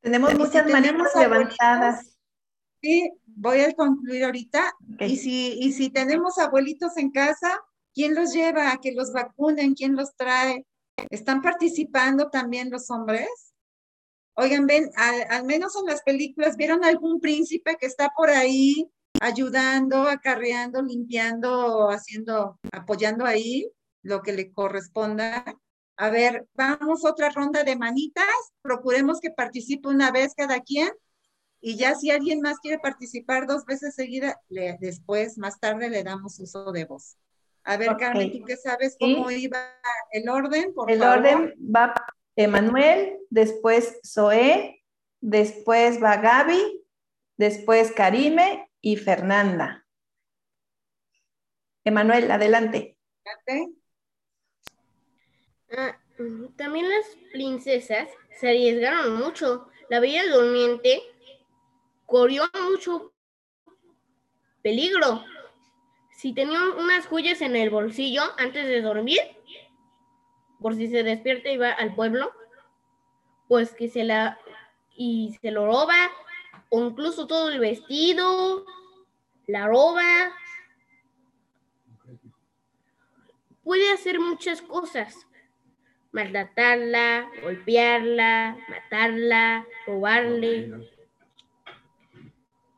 [0.00, 2.18] Tenemos muchas manos levantadas.
[2.80, 4.72] Sí, voy a concluir ahorita.
[4.98, 7.60] Y, si, y si tenemos abuelitos en casa,
[7.94, 9.74] ¿quién los lleva a que los vacunen?
[9.74, 10.66] ¿Quién los trae?
[11.10, 13.52] ¿Están participando también los hombres?
[14.34, 20.08] Oigan, ven, al, menos en las películas, ¿vieron algún príncipe que está por ahí ayudando,
[20.08, 23.70] acarreando, limpiando, haciendo, apoyando ahí
[24.02, 25.44] lo que le corresponda?
[25.96, 28.26] A ver, vamos otra ronda de manitas.
[28.62, 30.90] Procuremos que participe una vez cada quien.
[31.60, 34.40] Y ya si alguien más quiere participar dos veces seguida,
[34.80, 37.16] después, más tarde, le damos uso de voz.
[37.64, 37.98] A ver, Ok.
[37.98, 39.14] Carmen, ¿tú qué sabes Sí.
[39.14, 39.58] cómo iba
[40.12, 40.74] el orden?
[40.74, 41.18] Por El favor.
[41.18, 41.94] orden va
[42.36, 44.82] Emanuel, después Zoé,
[45.20, 46.82] después va Gaby,
[47.36, 49.86] después Karime y Fernanda.
[51.84, 52.96] Emanuel, adelante.
[55.76, 59.68] Ah, mm, también las princesas se arriesgaron mucho.
[59.88, 61.02] La Bella Durmiente
[62.06, 63.12] corrió mucho
[64.62, 65.24] peligro.
[66.22, 69.18] Si tenía unas joyas en el bolsillo antes de dormir,
[70.60, 72.32] por si se despierta y va al pueblo,
[73.48, 74.38] pues que se la
[74.94, 75.96] y se lo roba,
[76.68, 78.64] o incluso todo el vestido,
[79.48, 80.04] la roba.
[83.64, 85.26] Puede hacer muchas cosas
[86.12, 90.88] maltratarla, golpearla, matarla, robarle.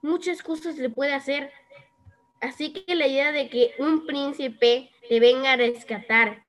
[0.00, 1.52] Muchas cosas le puede hacer.
[2.44, 6.44] Así que la idea de que un príncipe te venga a rescatar,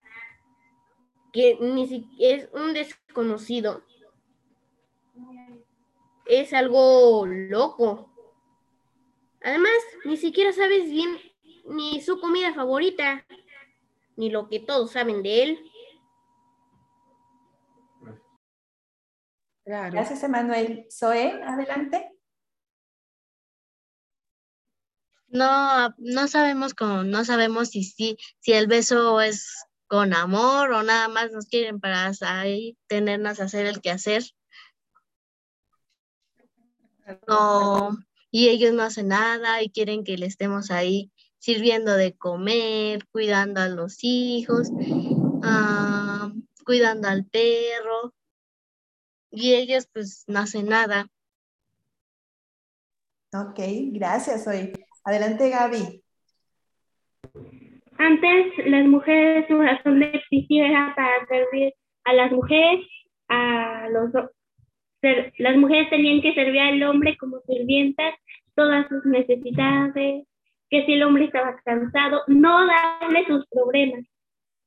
[1.31, 3.81] que ni siquiera es un desconocido,
[6.25, 8.11] es algo loco.
[9.41, 9.71] Además,
[10.03, 11.17] ni siquiera sabes bien
[11.65, 13.25] ni su comida favorita,
[14.17, 15.71] ni lo que todos saben de él.
[19.63, 20.87] Gracias, Emanuel.
[20.91, 22.14] Zoé, adelante.
[25.35, 31.09] No, no sabemos cómo, no sabemos si, si, el beso es con amor o nada
[31.09, 34.23] más nos quieren para ahí tenernos a hacer el quehacer.
[37.27, 37.97] No,
[38.31, 43.59] y ellos no hacen nada y quieren que le estemos ahí sirviendo de comer, cuidando
[43.59, 44.69] a los hijos,
[45.43, 46.31] ah,
[46.65, 48.13] cuidando al perro.
[49.31, 51.07] Y ellos pues no hacen nada.
[53.33, 53.59] Ok,
[53.91, 54.71] gracias, Zoé.
[55.05, 56.01] Adelante, Gaby.
[57.97, 62.85] Antes las mujeres su razón de existir era para servir a las mujeres,
[63.29, 64.11] a los
[65.37, 68.15] las mujeres tenían que servir al hombre como sirvientas,
[68.55, 70.25] todas sus necesidades,
[70.69, 74.03] que si el hombre estaba cansado, no darle sus problemas.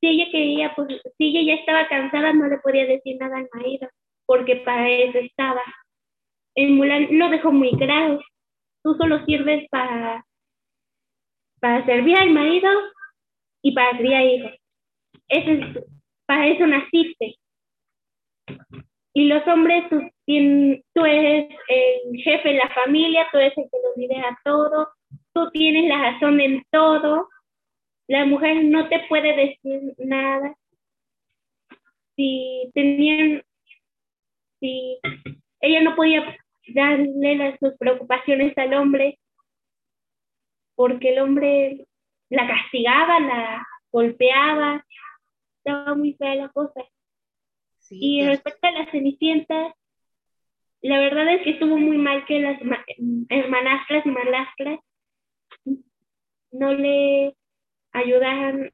[0.01, 3.48] Si ella quería, pues, si ella ya estaba cansada, no le podía decir nada al
[3.53, 3.88] marido,
[4.27, 5.62] porque para eso estaba.
[6.55, 8.20] En Mulan lo dejó muy claro.
[8.85, 10.24] Tú solo sirves para,
[11.61, 12.71] para servir al marido
[13.62, 14.53] y para criar hijos.
[15.29, 15.85] Eso es-
[16.27, 17.37] para eso naciste.
[19.14, 20.01] Y los hombres, tú,
[20.94, 24.88] tú eres el jefe de la familia, tú eres el que lo lidera todo,
[25.33, 27.29] tú tienes la razón en todo.
[28.07, 30.55] La mujer no te puede decir nada.
[32.16, 33.42] Si tenían,
[34.61, 34.99] si
[35.61, 36.37] ella no podía
[36.68, 39.18] darle sus preocupaciones al hombre,
[40.79, 41.87] porque el hombre
[42.31, 44.87] la castigaba, la golpeaba,
[45.57, 46.85] estaba muy fea la cosa.
[47.91, 49.75] y respecto a la Cenicienta,
[50.83, 52.85] la verdad es que estuvo muy mal que las ma-
[53.29, 54.79] hermanastras y madrastras
[56.53, 57.35] no le
[57.93, 58.71] ayudaran,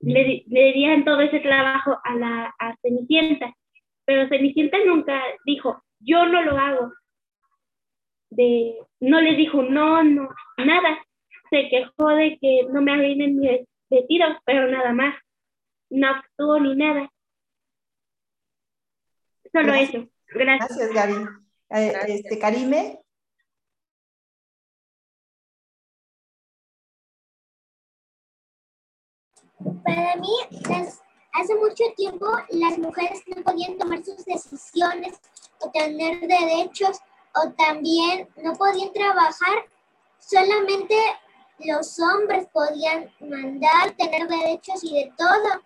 [0.00, 3.54] le, le dieran todo ese trabajo a la a Cenicienta,
[4.06, 6.92] pero Cenicienta nunca dijo, yo no lo hago.
[8.30, 10.98] De, no le dijo, no, no, nada.
[11.52, 13.60] Se quejó de que no me arruinen mis
[13.90, 15.14] vestidos, pero nada más.
[15.90, 17.12] No actuó ni nada.
[19.52, 19.90] Solo Gracias.
[20.04, 20.10] eso.
[20.28, 20.68] Gracias.
[20.78, 21.26] Gracias, Gaby.
[21.68, 23.00] Eh, Este, Karime.
[29.84, 30.28] Para mí,
[30.68, 31.00] las-
[31.32, 35.20] hace mucho tiempo las mujeres no podían tomar sus decisiones
[35.60, 36.98] o tener derechos
[37.34, 39.66] o también no podían trabajar.
[40.18, 40.94] Solamente
[41.64, 45.62] los hombres podían mandar, tener derechos y de todo.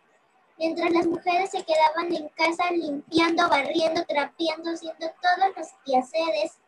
[0.58, 6.58] Mientras las mujeres se quedaban en casa limpiando, barriendo, trapeando, haciendo todos los quehaceres.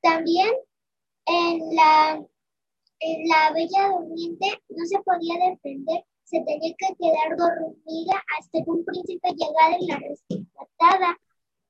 [0.00, 0.52] También
[1.26, 2.20] en la
[3.02, 8.70] en la Bella Durmiente no se podía defender, se tenía que quedar dormida hasta que
[8.70, 11.18] un príncipe llegara y la rescatara.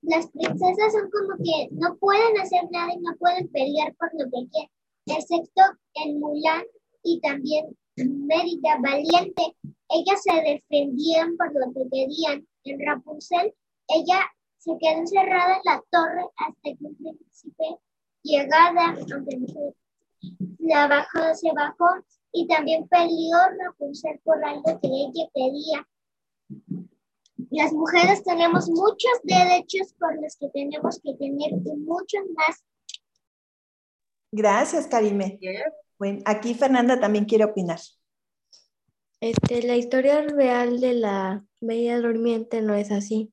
[0.03, 4.25] Las princesas son como que no pueden hacer nada y no pueden pelear por lo
[4.25, 4.71] que quieren,
[5.07, 5.63] excepto
[5.95, 6.65] en Mulan
[7.03, 9.57] y también Mérida Valiente.
[9.89, 12.47] Ellas se defendían por lo que querían.
[12.65, 13.55] En Rapunzel,
[13.89, 14.21] ella
[14.59, 17.79] se quedó encerrada en la torre hasta que el príncipe
[18.23, 19.39] llegada, aunque
[20.61, 21.87] la bajó, se bajó
[22.33, 25.89] y también peleó Rapunzel por algo que ella pedía.
[27.51, 32.65] Las mujeres tenemos muchos derechos por los que tenemos que tener y muchos más.
[34.33, 35.39] Gracias, Karime.
[35.99, 37.79] Bueno, aquí Fernanda también quiere opinar.
[39.21, 43.33] Este, la historia real de la Bella Durmiente no es así,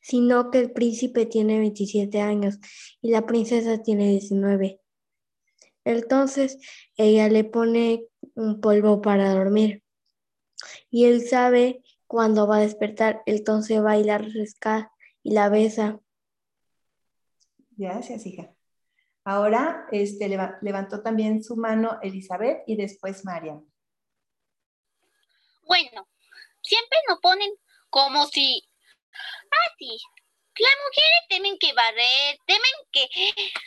[0.00, 2.58] sino que el príncipe tiene 27 años
[3.00, 4.80] y la princesa tiene 19.
[5.84, 6.58] Entonces
[6.96, 8.04] ella le pone
[8.34, 9.82] un polvo para dormir
[10.90, 14.92] y él sabe cuándo va a despertar, entonces va y la rescata
[15.22, 16.00] y la besa.
[17.76, 18.52] Gracias, hija.
[19.28, 20.26] Ahora este,
[20.62, 23.62] levantó también su mano Elizabeth y después Mariam.
[25.64, 26.08] Bueno,
[26.62, 27.50] siempre nos ponen
[27.90, 28.66] como si
[29.66, 29.98] así.
[30.56, 33.06] Las mujeres temen que barrer, temen que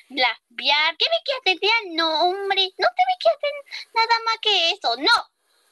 [0.10, 3.54] limpiar, temen que atender no, hombre, no temen que hacer
[3.94, 4.96] nada más que eso.
[4.98, 5.30] No,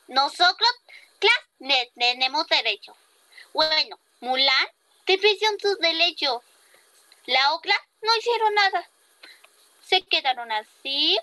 [0.07, 0.69] nosotros,
[1.17, 2.95] claro, tenemos derecho.
[3.53, 4.67] Bueno, Mulan
[5.05, 6.43] te presión sus derechos.
[7.25, 7.73] La otra
[8.03, 8.87] no hicieron nada
[9.89, 11.17] se quedaron así,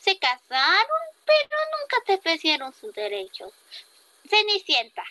[0.00, 3.52] se casaron, pero nunca te ofrecieron sus derechos.
[4.28, 5.04] Cenicienta,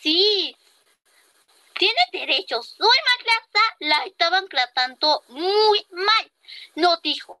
[0.00, 0.56] sí,
[1.76, 2.74] tiene derechos.
[2.78, 6.30] Soy más la estaban tratando muy mal.
[6.76, 7.36] No dijo,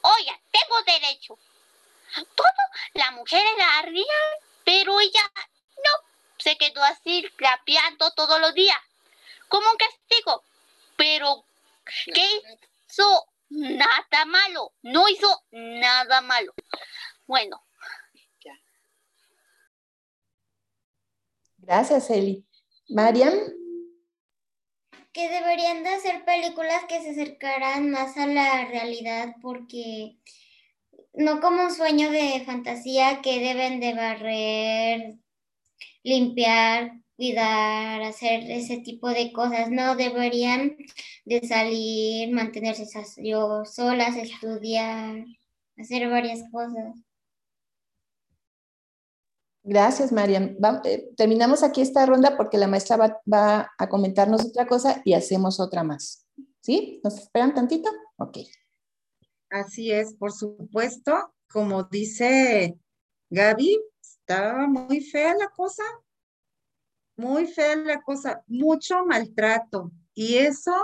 [0.00, 1.38] oye, tengo derecho.
[2.34, 2.50] Todo,
[2.94, 5.30] la mujer era real, pero ella
[5.76, 6.08] no.
[6.38, 8.78] Se quedó así, rapeando todos los días,
[9.48, 10.42] como un castigo.
[10.96, 11.44] Pero,
[12.12, 12.42] ¿qué
[12.88, 16.52] hizo nada malo, no hizo nada malo.
[17.26, 17.62] Bueno.
[21.58, 22.44] Gracias, Eli.
[22.88, 23.34] Mariam.
[25.12, 30.16] Que deberían de hacer películas que se acercaran más a la realidad porque
[31.12, 35.14] no como un sueño de fantasía que deben de barrer,
[36.02, 40.76] limpiar, cuidar, hacer ese tipo de cosas, no deberían
[41.24, 42.86] de salir, mantenerse
[43.18, 45.24] yo solas, estudiar,
[45.76, 46.96] hacer varias cosas.
[49.64, 50.56] Gracias, Mariam.
[50.84, 55.14] Eh, terminamos aquí esta ronda porque la maestra va, va, a comentarnos otra cosa y
[55.14, 56.26] hacemos otra más.
[56.60, 57.00] ¿Sí?
[57.04, 57.88] ¿Nos esperan tantito?
[58.16, 58.38] Ok.
[59.50, 61.32] Así es, por supuesto.
[61.48, 62.76] Como dice
[63.30, 65.82] Gaby, estaba muy fea la cosa,
[67.22, 69.92] muy fea la cosa, mucho maltrato.
[70.12, 70.74] Y eso,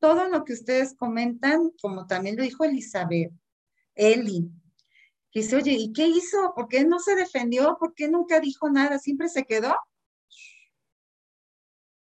[0.00, 3.30] todo lo que ustedes comentan, como también lo dijo Elizabeth,
[3.94, 4.50] Eli,
[5.34, 6.54] dice, oye, ¿y qué hizo?
[6.54, 7.76] ¿Por qué no se defendió?
[7.78, 8.98] ¿Por qué nunca dijo nada?
[8.98, 9.76] ¿Siempre se quedó?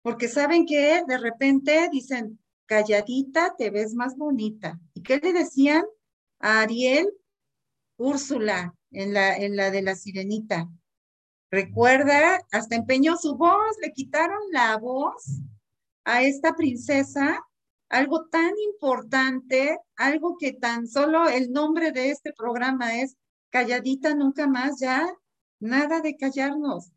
[0.01, 4.79] Porque saben que de repente dicen, calladita te ves más bonita.
[4.95, 5.83] ¿Y qué le decían
[6.39, 7.11] a Ariel?
[7.97, 10.67] Úrsula, en la, en la de la sirenita.
[11.51, 15.41] Recuerda, hasta empeñó su voz, le quitaron la voz
[16.03, 17.45] a esta princesa,
[17.89, 23.15] algo tan importante, algo que tan solo el nombre de este programa es
[23.51, 25.07] Calladita Nunca Más, ya
[25.59, 26.91] nada de callarnos.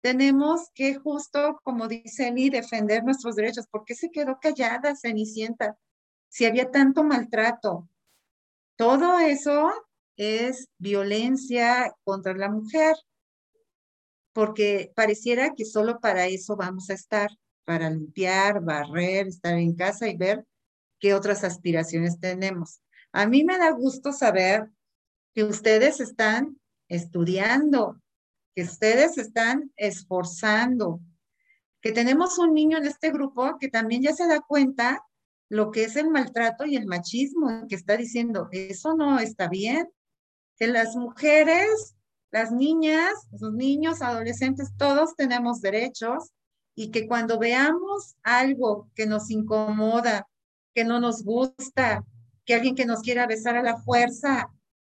[0.00, 3.66] Tenemos que justo, como dice Eli, defender nuestros derechos.
[3.66, 5.76] ¿Por qué se quedó callada Cenicienta?
[6.28, 7.88] Si había tanto maltrato.
[8.76, 9.72] Todo eso
[10.16, 12.96] es violencia contra la mujer
[14.38, 17.28] porque pareciera que solo para eso vamos a estar,
[17.64, 20.46] para limpiar, barrer, estar en casa y ver
[21.00, 22.78] qué otras aspiraciones tenemos.
[23.10, 24.70] A mí me da gusto saber
[25.34, 28.00] que ustedes están estudiando,
[28.54, 31.00] que ustedes están esforzando,
[31.80, 35.04] que tenemos un niño en este grupo que también ya se da cuenta
[35.48, 39.90] lo que es el maltrato y el machismo, que está diciendo, eso no está bien,
[40.56, 41.96] que las mujeres
[42.30, 46.30] las niñas, los niños, adolescentes, todos tenemos derechos
[46.74, 50.28] y que cuando veamos algo que nos incomoda,
[50.74, 52.04] que no nos gusta,
[52.44, 54.50] que alguien que nos quiera besar a la fuerza,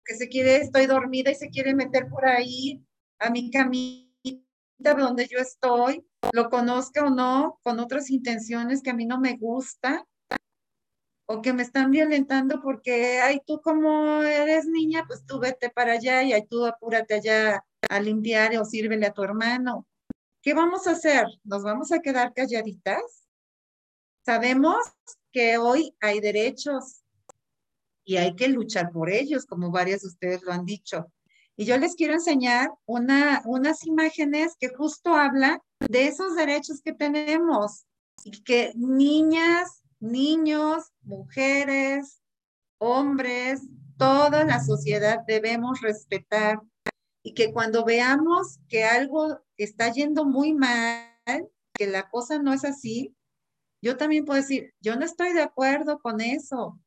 [0.04, 2.84] que se quiere, estoy dormida y se quiere meter por ahí
[3.18, 4.02] a mi camita
[4.96, 9.36] donde yo estoy, lo conozca o no, con otras intenciones que a mí no me
[9.36, 10.04] gusta,
[11.32, 15.92] o que me están violentando porque, ay, tú como eres niña, pues tú vete para
[15.92, 19.86] allá y ay, tú apúrate allá a limpiar o sírvele a tu hermano.
[20.42, 21.26] ¿Qué vamos a hacer?
[21.44, 23.26] ¿Nos vamos a quedar calladitas?
[24.26, 24.76] Sabemos
[25.32, 27.02] que hoy hay derechos
[28.04, 31.10] y hay que luchar por ellos, como varias de ustedes lo han dicho.
[31.56, 36.92] Y yo les quiero enseñar una, unas imágenes que justo hablan de esos derechos que
[36.92, 37.86] tenemos.
[38.24, 42.20] y que niñas, niños, mujeres,
[42.78, 43.62] hombres,
[43.96, 46.60] toda la sociedad debemos respetar
[47.22, 52.64] y que cuando veamos que algo está yendo muy mal, que la cosa no es
[52.64, 53.14] así,
[53.80, 56.78] yo también puedo decir, yo no estoy de acuerdo con eso.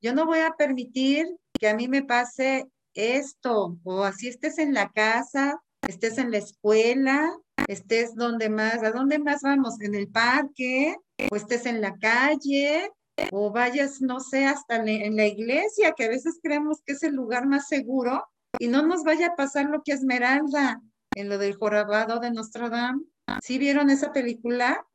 [0.00, 1.26] Yo no voy a permitir
[1.58, 6.38] que a mí me pase esto, o así estés en la casa, estés en la
[6.38, 7.32] escuela,
[7.72, 9.80] estés donde más, ¿a dónde más vamos?
[9.80, 10.96] En el parque,
[11.30, 12.90] o estés en la calle,
[13.30, 17.14] o vayas, no sé, hasta en la iglesia, que a veces creemos que es el
[17.14, 18.24] lugar más seguro,
[18.58, 20.80] y no nos vaya a pasar lo que Esmeralda
[21.14, 23.02] en lo del jorobado de Notre Dame.
[23.42, 24.86] ¿Sí vieron esa película?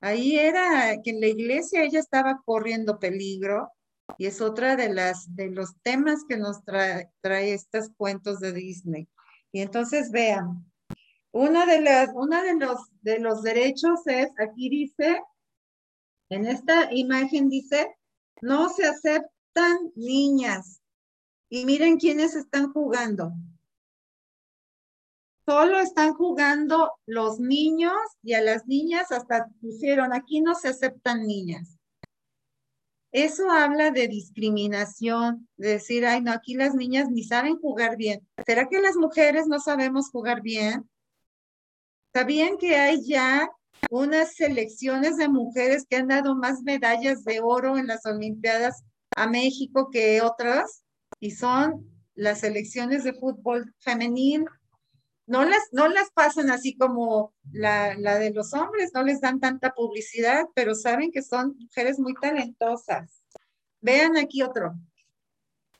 [0.00, 3.70] Ahí era que en la iglesia ella estaba corriendo peligro
[4.16, 8.52] y es otra de las de los temas que nos trae, trae estos cuentos de
[8.52, 9.08] Disney.
[9.52, 10.69] Y entonces vean,
[11.32, 15.22] una de las una de los de los derechos es aquí dice
[16.28, 17.96] en esta imagen dice
[18.40, 20.80] no se aceptan niñas.
[21.48, 23.32] Y miren quiénes están jugando.
[25.44, 31.26] Solo están jugando los niños y a las niñas hasta pusieron, aquí no se aceptan
[31.26, 31.76] niñas.
[33.10, 38.24] Eso habla de discriminación, de decir, ay, no, aquí las niñas ni saben jugar bien.
[38.46, 40.88] ¿Será que las mujeres no sabemos jugar bien?
[42.12, 43.50] ¿Sabían que hay ya
[43.88, 48.84] unas selecciones de mujeres que han dado más medallas de oro en las Olimpiadas
[49.14, 50.84] a México que otras?
[51.18, 54.46] Y son las selecciones de fútbol femenil
[55.30, 59.38] no las, no las pasan así como la, la, de los hombres, no les dan
[59.38, 63.22] tanta publicidad, pero saben que son mujeres muy talentosas.
[63.80, 64.74] Vean aquí otro.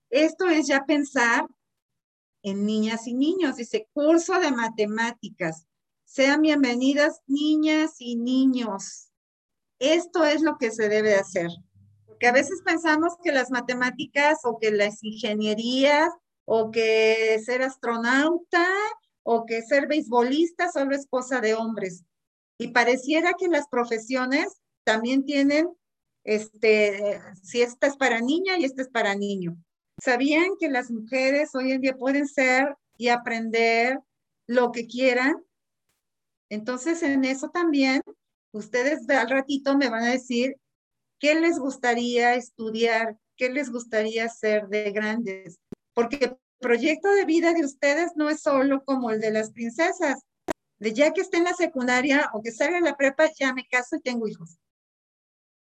[0.08, 1.48] Esto es ya pensar
[2.44, 3.56] en niñas y niños.
[3.56, 5.66] Dice, curso de matemáticas.
[6.12, 9.12] Sean bienvenidas niñas y niños.
[9.78, 11.46] Esto es lo que se debe hacer.
[12.04, 16.10] Porque a veces pensamos que las matemáticas o que las ingenierías
[16.46, 18.66] o que ser astronauta
[19.22, 22.02] o que ser beisbolista solo es cosa de hombres.
[22.58, 25.68] Y pareciera que las profesiones también tienen,
[26.24, 29.56] este, si esta es para niña y esta es para niño.
[30.02, 34.00] ¿Sabían que las mujeres hoy en día pueden ser y aprender
[34.48, 35.44] lo que quieran?
[36.50, 38.02] Entonces, en eso también,
[38.52, 40.56] ustedes al ratito me van a decir
[41.18, 45.58] qué les gustaría estudiar, qué les gustaría ser de grandes,
[45.94, 50.20] porque proyecto de vida de ustedes no es solo como el de las princesas,
[50.78, 53.66] de ya que esté en la secundaria o que salga en la prepa, ya me
[53.66, 54.58] caso y tengo hijos.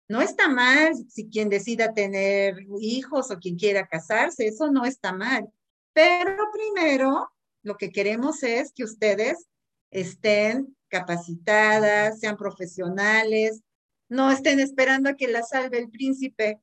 [0.08, 5.14] No está mal si quien decida tener hijos o quien quiera casarse, eso no está
[5.14, 5.48] mal.
[5.94, 7.32] Pero primero,
[7.64, 9.48] lo que queremos es que ustedes
[9.96, 13.62] estén capacitadas, sean profesionales,
[14.10, 16.60] no estén esperando a que la salve el príncipe,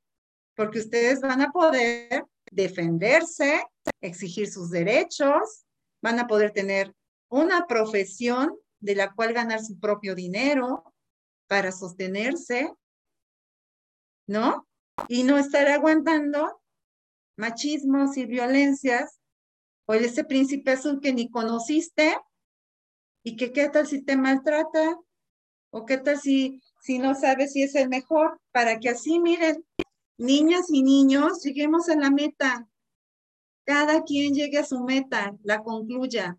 [0.54, 3.64] porque ustedes van a poder defenderse,
[4.02, 5.64] exigir sus derechos,
[6.02, 6.94] van a poder tener
[7.30, 10.84] una profesión de la cual ganar su propio dinero
[11.46, 12.70] para sostenerse,
[14.26, 14.68] ¿no?
[15.08, 16.60] Y no estar aguantando
[17.38, 19.18] machismos y violencias
[19.86, 22.14] o ese príncipe azul que ni conociste
[23.22, 24.98] y que qué tal si te maltrata
[25.70, 29.64] o qué tal si, si no sabes si es el mejor, para que así miren
[30.18, 32.68] niñas y niños, lleguemos a la meta.
[33.64, 36.38] Cada quien llegue a su meta, la concluya.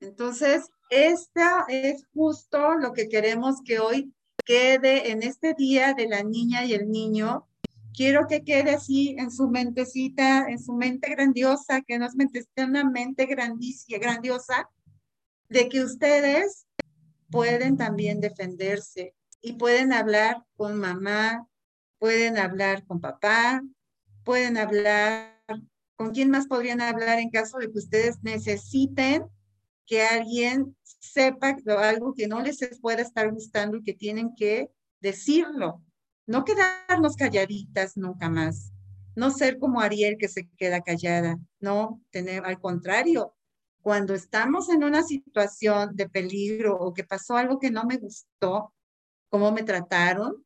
[0.00, 4.12] Entonces, esta es justo lo que queremos que hoy
[4.44, 7.46] quede en este día de la niña y el niño.
[7.94, 12.14] Quiero que quede así en su mentecita, en su mente grandiosa, que no es
[12.56, 14.68] una mente grandiosa,
[15.48, 16.66] de que ustedes
[17.30, 21.46] pueden también defenderse y pueden hablar con mamá,
[21.98, 23.62] pueden hablar con papá,
[24.24, 25.40] pueden hablar,
[25.96, 29.24] ¿con quién más podrían hablar en caso de que ustedes necesiten
[29.86, 34.70] que alguien sepa algo que no les pueda estar gustando y que tienen que
[35.00, 35.82] decirlo?
[36.26, 38.72] No quedarnos calladitas nunca más.
[39.14, 41.38] No ser como Ariel que se queda callada.
[41.60, 43.34] No, tener al contrario.
[43.84, 48.72] Cuando estamos en una situación de peligro o que pasó algo que no me gustó,
[49.28, 50.42] cómo me trataron,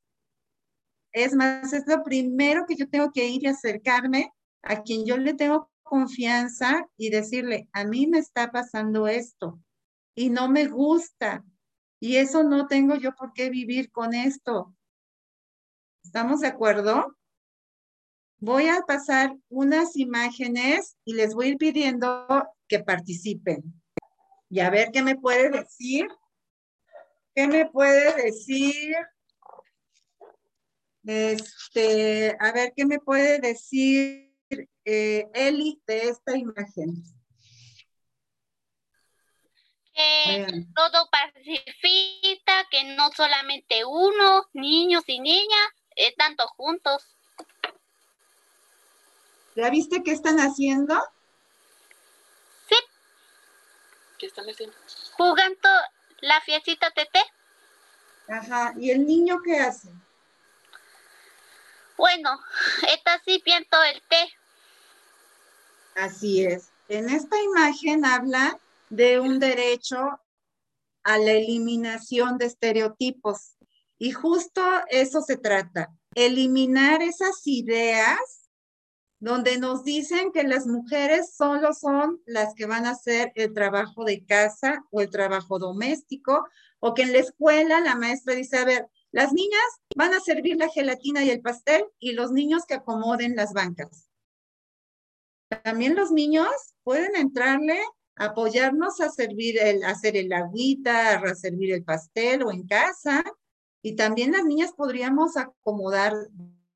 [1.12, 4.32] es más, es lo primero que yo tengo que ir y acercarme
[4.62, 9.60] a quien yo le tengo confianza y decirle, a mí me está pasando esto
[10.16, 11.44] y no me gusta
[12.00, 14.74] y eso no tengo yo por qué vivir con esto.
[16.02, 17.16] ¿Estamos de acuerdo?
[18.40, 23.62] Voy a pasar unas imágenes y les voy a ir pidiendo que participen
[24.50, 26.06] y a ver qué me puede decir
[27.38, 28.96] ¿Qué me puede decir?
[31.04, 34.34] Este, a ver, ¿qué me puede decir
[34.84, 37.00] eh, Eli de esta imagen?
[39.94, 47.16] Que todo pacifista, que no solamente uno, niños y niñas, están todos juntos.
[49.54, 51.00] ¿Ya viste qué están haciendo?
[52.68, 52.74] Sí.
[54.18, 54.76] ¿Qué están haciendo?
[55.12, 55.68] Jugando
[56.20, 57.20] la fiestita tete.
[58.28, 59.88] Ajá, ¿y el niño qué hace?
[61.96, 62.38] Bueno,
[62.92, 64.32] está sirviendo el té.
[65.94, 66.70] Así es.
[66.88, 68.58] En esta imagen habla
[68.88, 70.20] de un derecho
[71.02, 73.56] a la eliminación de estereotipos.
[73.98, 78.47] Y justo eso se trata, eliminar esas ideas
[79.20, 84.04] donde nos dicen que las mujeres solo son las que van a hacer el trabajo
[84.04, 86.46] de casa o el trabajo doméstico,
[86.78, 89.62] o que en la escuela la maestra dice, a ver, las niñas
[89.96, 94.08] van a servir la gelatina y el pastel y los niños que acomoden las bancas.
[95.64, 96.48] También los niños
[96.84, 97.80] pueden entrarle,
[98.16, 103.24] apoyarnos a servir el, hacer el agüita, a servir el pastel o en casa.
[103.82, 106.12] Y también las niñas podríamos acomodar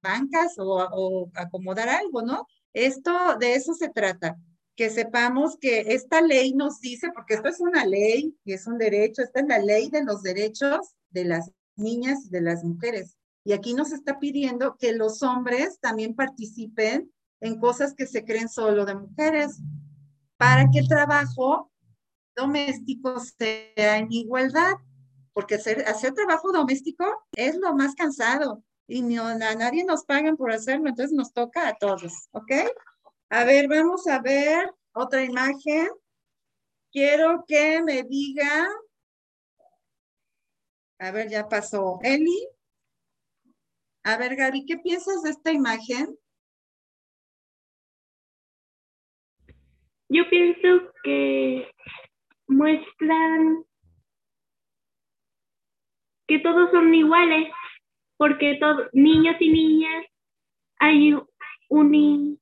[0.03, 2.47] bancas o, o acomodar algo, ¿no?
[2.73, 4.37] Esto, de eso se trata
[4.77, 8.79] que sepamos que esta ley nos dice, porque esto es una ley y es un
[8.79, 13.17] derecho, esta es la ley de los derechos de las niñas y de las mujeres.
[13.45, 18.49] Y aquí nos está pidiendo que los hombres también participen en cosas que se creen
[18.49, 19.61] solo de mujeres,
[20.37, 21.71] para que el trabajo
[22.35, 24.75] doméstico sea en igualdad,
[25.33, 27.05] porque hacer, hacer trabajo doméstico
[27.37, 28.63] es lo más cansado
[28.93, 32.53] y no, a nadie nos pagan por hacerlo, entonces nos toca a todos, ¿ok?
[33.31, 35.89] A ver, vamos a ver otra imagen.
[36.93, 38.69] Quiero que me diga.
[40.99, 42.01] A ver, ya pasó.
[42.03, 42.47] Eli.
[44.05, 46.15] A ver, Gaby, ¿qué piensas de esta imagen?
[50.11, 51.71] Yo pienso que
[52.47, 53.65] muestran
[56.29, 57.49] que todos son iguales,
[58.23, 60.07] porque todos, niños y niñas,
[60.79, 61.13] hay
[61.69, 62.39] un,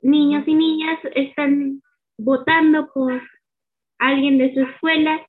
[0.00, 1.80] niños y niñas están
[2.18, 3.22] votando por
[3.98, 5.24] alguien de su escuela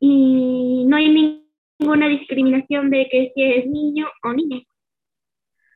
[0.00, 1.46] y no hay
[1.78, 4.64] ninguna discriminación de que si es niño o niña.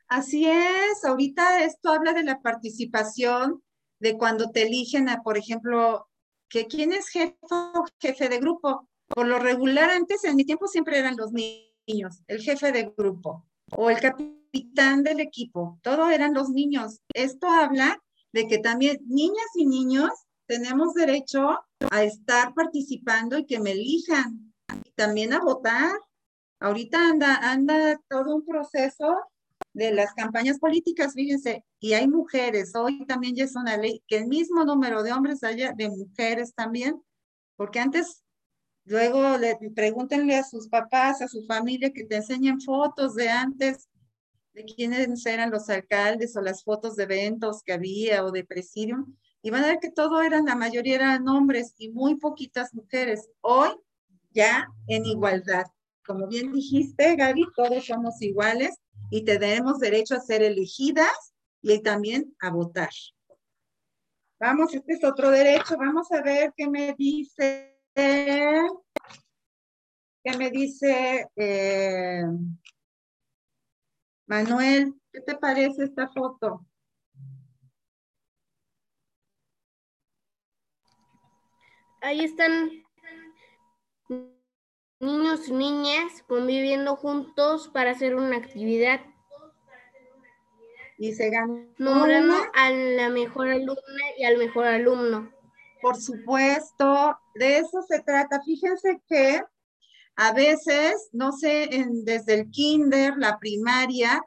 [0.09, 3.63] Así es, ahorita esto habla de la participación
[3.99, 6.09] de cuando te eligen a, por ejemplo,
[6.49, 8.89] que quién es jefe o jefe de grupo.
[9.07, 13.45] Por lo regular, antes en mi tiempo siempre eran los niños, el jefe de grupo
[13.71, 17.01] o el capitán del equipo, todo eran los niños.
[17.13, 20.09] Esto habla de que también niñas y niños
[20.45, 21.59] tenemos derecho
[21.91, 24.53] a estar participando y que me elijan,
[24.95, 25.91] también a votar.
[26.59, 29.17] Ahorita anda, anda todo un proceso
[29.73, 34.17] de las campañas políticas, fíjense, y hay mujeres, hoy también ya es una ley, que
[34.17, 37.01] el mismo número de hombres haya de mujeres también,
[37.55, 38.22] porque antes,
[38.85, 43.89] luego le pregúntenle a sus papás, a su familia, que te enseñen fotos de antes,
[44.53, 49.15] de quiénes eran los alcaldes o las fotos de eventos que había o de presidium,
[49.41, 53.29] y van a ver que todo eran, la mayoría eran hombres y muy poquitas mujeres.
[53.41, 53.69] Hoy
[54.31, 55.65] ya en igualdad.
[56.05, 58.75] Como bien dijiste, Gaby, todos somos iguales
[59.09, 62.89] y tenemos derecho a ser elegidas y también a votar.
[64.39, 65.77] Vamos, este es otro derecho.
[65.77, 67.72] Vamos a ver qué me dice.
[67.95, 68.67] ¿Qué
[70.37, 72.23] me dice eh,
[74.25, 74.95] Manuel?
[75.11, 76.65] ¿Qué te parece esta foto?
[82.01, 82.83] Ahí están
[84.99, 89.01] niños y niñas conviviendo juntos para hacer una actividad.
[90.97, 91.65] Y se ganó.
[91.77, 95.31] Nombrando a la mejor alumna y al mejor alumno.
[95.83, 98.41] Por supuesto, de eso se trata.
[98.41, 99.43] Fíjense que
[100.15, 101.69] a veces, no sé,
[102.03, 104.23] desde el kinder, la primaria,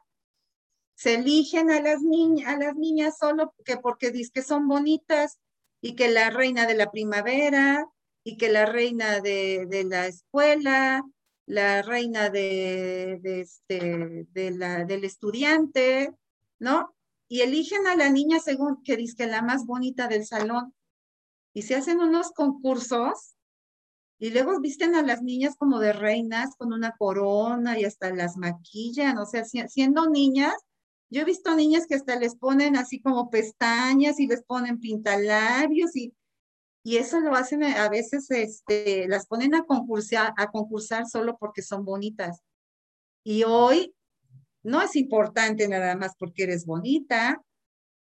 [0.95, 5.39] se eligen a las, niñas, a las niñas solo que porque dicen que son bonitas
[5.81, 7.87] y que la reina de la primavera,
[8.23, 11.01] y que la reina de, la escuela,
[11.47, 16.13] la reina de, este, de la, del estudiante,
[16.59, 16.93] ¿no?
[17.29, 20.75] Y eligen a la niña según que dice la más bonita del salón.
[21.57, 23.35] Y se hacen unos concursos
[24.19, 28.37] y luego visten a las niñas como de reinas con una corona y hasta las
[28.37, 30.53] maquillan, o sea, siendo niñas,
[31.09, 35.95] yo he visto niñas que hasta les ponen así como pestañas y les ponen pintalabios
[35.95, 36.13] y,
[36.83, 41.63] Y eso lo hacen a veces, este, las ponen a concursar, a concursar solo porque
[41.63, 42.43] son bonitas.
[43.23, 43.95] Y hoy
[44.61, 47.41] no es importante nada más porque eres bonita.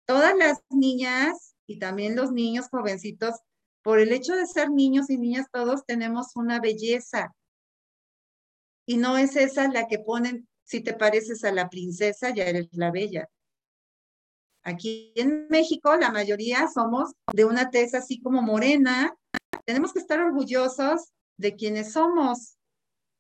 [0.08, 3.36] Todas las niñas y también los niños jovencitos,
[3.82, 7.34] por el hecho de ser niños y niñas, todos tenemos una belleza.
[8.86, 12.68] Y no es esa la que ponen, si te pareces a la princesa, ya eres
[12.72, 13.28] la bella.
[14.64, 19.14] Aquí en México, la mayoría somos de una tez así como morena.
[19.66, 22.56] Tenemos que estar orgullosos de quienes somos.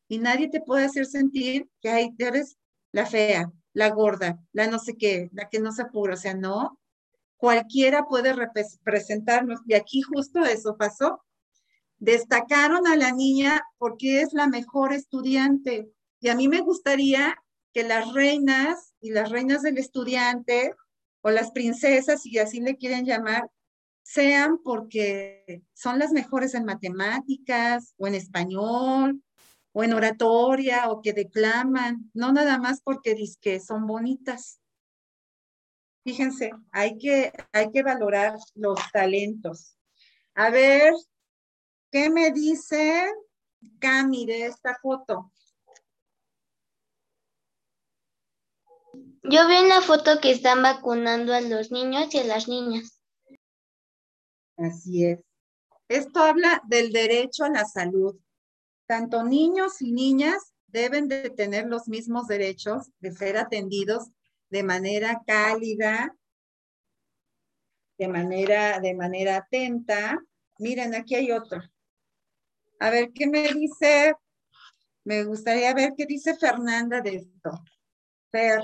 [0.07, 2.57] Y nadie te puede hacer sentir que hay, eres
[2.91, 6.13] la fea, la gorda, la no sé qué, la que no se apura.
[6.13, 6.79] O sea, no.
[7.37, 9.61] Cualquiera puede representarnos.
[9.67, 11.23] Y aquí justo eso pasó.
[11.97, 15.89] Destacaron a la niña porque es la mejor estudiante.
[16.19, 17.35] Y a mí me gustaría
[17.73, 20.73] que las reinas y las reinas del estudiante
[21.21, 23.49] o las princesas, si así le quieren llamar,
[24.03, 29.23] sean porque son las mejores en matemáticas o en español
[29.71, 34.59] o en oratoria o que declaman, no nada más porque que son bonitas.
[36.03, 39.77] Fíjense, hay que, hay que valorar los talentos.
[40.35, 40.93] A ver,
[41.91, 43.09] ¿qué me dice
[43.79, 45.31] Cami de esta foto?
[49.23, 53.01] Yo vi en la foto que están vacunando a los niños y a las niñas.
[54.57, 55.19] Así es.
[55.87, 58.19] Esto habla del derecho a la salud.
[58.85, 64.09] Tanto niños y niñas deben de tener los mismos derechos de ser atendidos
[64.53, 66.15] de manera cálida,
[67.97, 70.23] de manera, de manera atenta.
[70.59, 71.59] Miren, aquí hay otro.
[72.79, 74.13] A ver, ¿qué me dice?
[75.05, 77.63] Me gustaría ver qué dice Fernanda de esto.
[78.31, 78.61] Fer.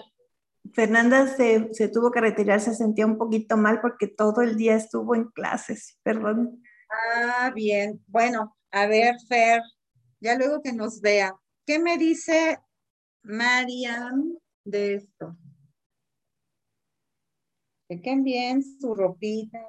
[0.74, 4.76] Fernanda se, se, tuvo que retirar, se sentía un poquito mal porque todo el día
[4.76, 6.62] estuvo en clases, perdón.
[6.92, 8.00] Ah, bien.
[8.06, 9.64] Bueno, a ver, Fer,
[10.20, 11.34] ya luego que nos vea.
[11.66, 12.60] ¿Qué me dice
[13.24, 15.36] Marian de esto?
[17.90, 19.68] Chequen bien su ropita.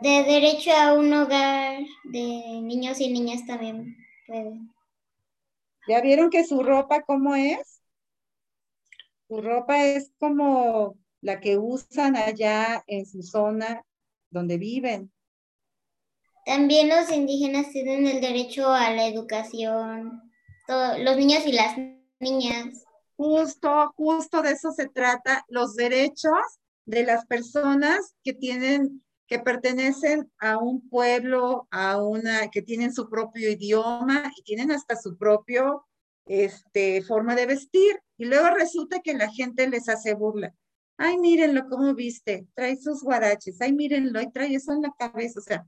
[0.00, 2.20] De derecho a un hogar de
[2.62, 3.94] niños y niñas también
[4.26, 4.58] puede.
[5.86, 7.82] ¿Ya vieron que su ropa cómo es?
[9.28, 13.84] Su ropa es como la que usan allá en su zona
[14.30, 15.12] donde viven.
[16.46, 20.32] También los indígenas tienen el derecho a la educación,
[20.68, 21.76] los niños y las
[22.18, 22.86] niñas.
[23.18, 26.59] Justo, justo de eso se trata, los derechos
[26.90, 33.08] de las personas que tienen, que pertenecen a un pueblo, a una, que tienen su
[33.08, 35.86] propio idioma y tienen hasta su propio
[36.26, 38.00] este, forma de vestir.
[38.18, 40.52] Y luego resulta que la gente les hace burla.
[40.96, 45.38] Ay, mírenlo cómo viste, trae sus guaraches, ay, mírenlo, y trae eso en la cabeza.
[45.38, 45.66] O sea,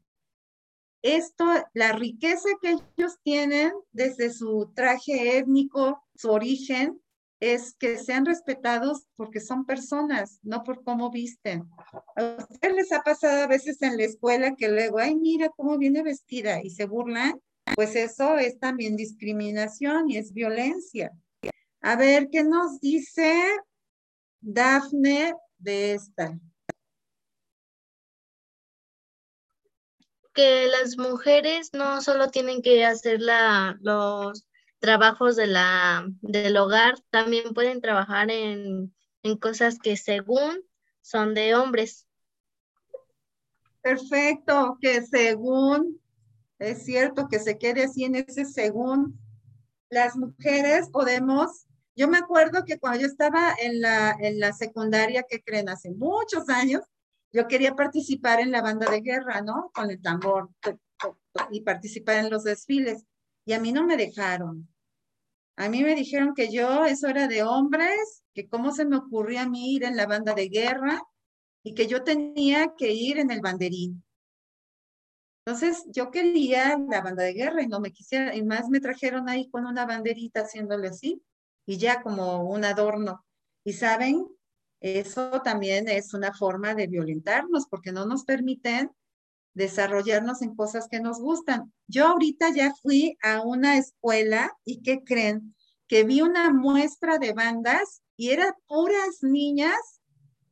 [1.02, 7.00] esto, la riqueza que ellos tienen desde su traje étnico, su origen,
[7.42, 11.68] es que sean respetados porque son personas, no por cómo visten.
[12.14, 15.76] ¿A ustedes les ha pasado a veces en la escuela que luego, ay, mira cómo
[15.76, 17.42] viene vestida y se burlan?
[17.74, 21.10] Pues eso es también discriminación y es violencia.
[21.80, 23.42] A ver, ¿qué nos dice
[24.40, 26.38] Dafne de esta?
[30.32, 34.46] Que las mujeres no solo tienen que hacer la, los
[34.82, 40.62] trabajos de la, del hogar, también pueden trabajar en, en cosas que según
[41.00, 42.06] son de hombres.
[43.80, 45.98] Perfecto, que según,
[46.58, 49.18] es cierto que se quede así en ese según,
[49.88, 55.24] las mujeres podemos yo me acuerdo que cuando yo estaba en la, en la secundaria,
[55.28, 56.82] que creen, hace muchos años,
[57.32, 59.70] yo quería participar en la banda de guerra, ¿no?
[59.74, 60.50] Con el tambor
[61.50, 63.04] y participar en los desfiles.
[63.44, 64.68] Y a mí no me dejaron.
[65.62, 69.42] A mí me dijeron que yo, eso era de hombres, que cómo se me ocurría
[69.42, 71.00] a mí ir en la banda de guerra
[71.62, 74.02] y que yo tenía que ir en el banderín.
[75.46, 79.28] Entonces yo quería la banda de guerra y no me quisiera, y más me trajeron
[79.28, 81.22] ahí con una banderita haciéndole así
[81.64, 83.24] y ya como un adorno.
[83.64, 84.26] Y saben,
[84.80, 88.90] eso también es una forma de violentarnos porque no nos permiten
[89.54, 91.72] desarrollarnos en cosas que nos gustan.
[91.86, 95.54] Yo ahorita ya fui a una escuela y ¿qué creen?
[95.86, 100.00] Que vi una muestra de bandas y eran puras niñas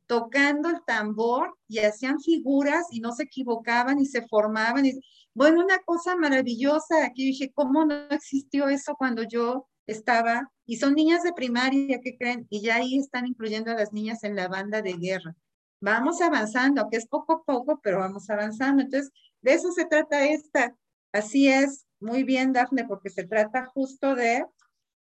[0.05, 4.85] tocando el tambor y hacían figuras y no se equivocaban y se formaban.
[4.85, 4.99] Y,
[5.33, 7.05] bueno, una cosa maravillosa.
[7.05, 12.17] Aquí dije, ¿cómo no existió eso cuando yo estaba y son niñas de primaria, ¿qué
[12.17, 12.47] creen?
[12.49, 15.35] Y ya ahí están incluyendo a las niñas en la banda de guerra.
[15.81, 18.83] Vamos avanzando, que es poco a poco, pero vamos avanzando.
[18.83, 19.11] Entonces,
[19.41, 20.75] De eso se trata esta.
[21.11, 24.45] Así es, muy bien, Dafne, porque se trata justo de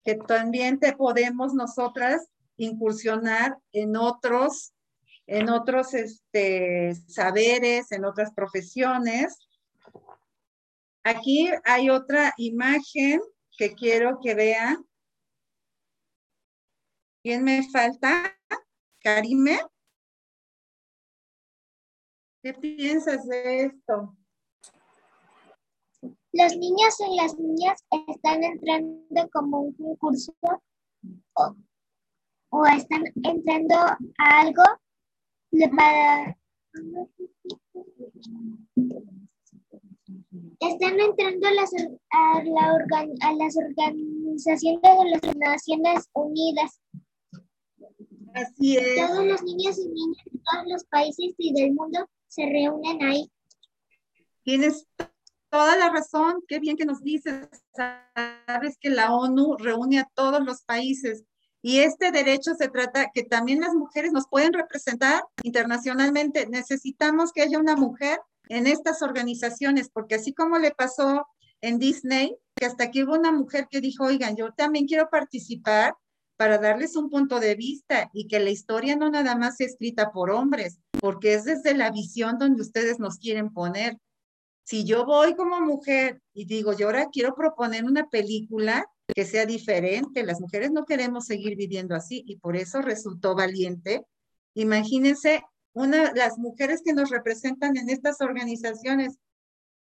[0.05, 4.75] que también te podemos nosotras incursionar en otros,
[5.27, 9.39] en otros este, saberes, en otras profesiones.
[11.03, 13.21] Aquí hay otra imagen
[13.57, 14.87] que quiero que vean.
[17.23, 18.39] ¿Quién me falta?
[19.01, 19.59] Karime.
[22.47, 24.17] ¿Qué piensas de esto?
[26.33, 30.33] Los niños y las niñas están entrando como un concurso
[31.35, 31.57] o,
[32.51, 34.63] o están entrando a algo
[35.77, 36.39] para...
[40.61, 41.73] Están entrando a las,
[42.13, 46.81] a, la organ, a las organizaciones de las Naciones Unidas.
[48.35, 49.05] Así es.
[49.05, 53.31] Todos los niños y niñas de todos los países y del mundo se reúnen ahí.
[54.43, 54.87] Tienes
[55.51, 57.49] toda la razón, qué bien que nos dices.
[57.75, 61.25] Sabes que la ONU reúne a todos los países
[61.63, 66.47] y este derecho se trata que también las mujeres nos pueden representar internacionalmente.
[66.47, 71.27] Necesitamos que haya una mujer en estas organizaciones, porque así como le pasó
[71.61, 75.95] en Disney, que hasta aquí hubo una mujer que dijo, oigan, yo también quiero participar
[76.37, 80.13] para darles un punto de vista y que la historia no nada más sea escrita
[80.13, 83.99] por hombres, porque es desde la visión donde ustedes nos quieren poner.
[84.65, 88.85] Si yo voy como mujer y digo, yo ahora quiero proponer una película
[89.15, 94.05] que sea diferente, las mujeres no queremos seguir viviendo así y por eso resultó valiente.
[94.55, 95.43] Imagínense,
[95.73, 99.19] una, las mujeres que nos representan en estas organizaciones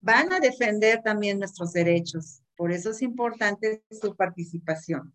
[0.01, 2.41] van a defender también nuestros derechos.
[2.57, 5.15] Por eso es importante su participación.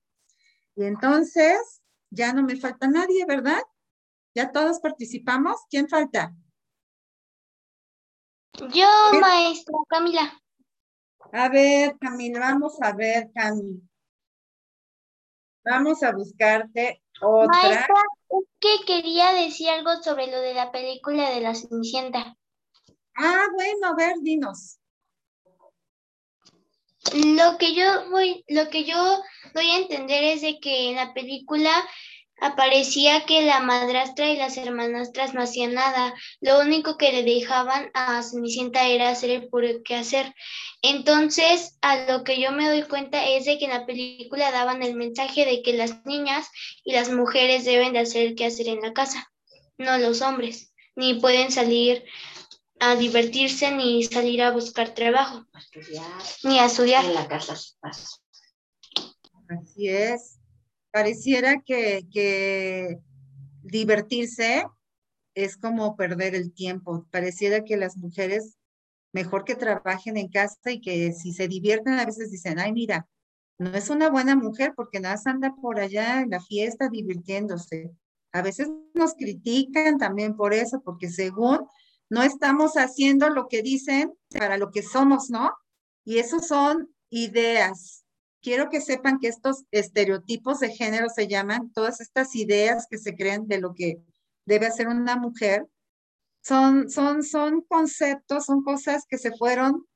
[0.75, 1.81] Y entonces,
[2.11, 3.61] ya no me falta nadie, ¿verdad?
[4.35, 5.61] ¿Ya todos participamos?
[5.69, 6.33] ¿Quién falta?
[8.73, 8.87] Yo,
[9.19, 10.41] maestra Camila.
[11.31, 13.79] A ver, Camila, vamos a ver, Camila.
[15.63, 17.47] Vamos a buscarte otra.
[17.47, 17.95] Maestra,
[18.29, 22.37] es que quería decir algo sobre lo de la película de la Cenicienta.
[23.15, 24.79] Ah, bueno, a ver, dinos.
[27.13, 28.95] Lo que yo voy, lo que yo
[29.53, 31.71] doy a entender es de que en la película
[32.39, 36.13] aparecía que la madrastra y las hermanastras no hacían nada.
[36.41, 39.67] Lo único que le dejaban a Cenicienta era hacer el puro
[39.97, 40.33] hacer.
[40.81, 44.83] Entonces, a lo que yo me doy cuenta es de que en la película daban
[44.83, 46.47] el mensaje de que las niñas
[46.83, 49.31] y las mujeres deben de hacer el hacer en la casa,
[49.77, 52.03] no los hombres, ni pueden salir
[52.79, 55.45] a divertirse ni salir a buscar trabajo,
[56.43, 57.05] ni a estudiar.
[57.05, 57.55] En la casa.
[59.47, 60.39] Así es
[60.95, 62.99] pareciera que,
[63.63, 64.65] divertirse
[65.33, 67.05] es como perder el tiempo.
[67.11, 68.55] Pareciera que las mujeres
[69.11, 73.09] mejor que trabajen en casa y que si se divierten a veces dicen, ay, mira,
[73.57, 77.91] no es una buena mujer porque nada anda por allá en la fiesta divirtiéndose.
[78.31, 81.67] A veces nos critican también por eso, porque según
[82.09, 85.51] no estamos haciendo lo que dicen para lo que somos, ¿no?
[86.05, 88.04] Y eso son ideas,
[88.45, 93.15] quiero que sepan que estos estereotipos de género se llaman, todas estas ideas que se
[93.15, 94.03] crean de lo que
[94.45, 95.65] debe hacer una mujer,
[96.43, 99.87] son, son, son conceptos, son cosas que se fueron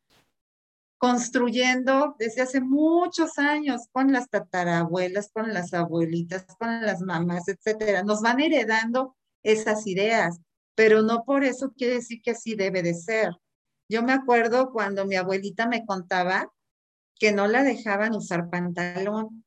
[0.98, 8.02] construyendo desde hace muchos años con las tatarabuelas, con las abuelitas, con las mamás, etcétera.
[8.02, 10.40] Nos van heredando esas ideas,
[10.74, 13.30] pero no por eso quiere decir que así debe de ser.
[13.88, 16.52] Yo me acuerdo cuando mi abuelita me contaba
[17.20, 19.46] que no la dejaban usar pantalón.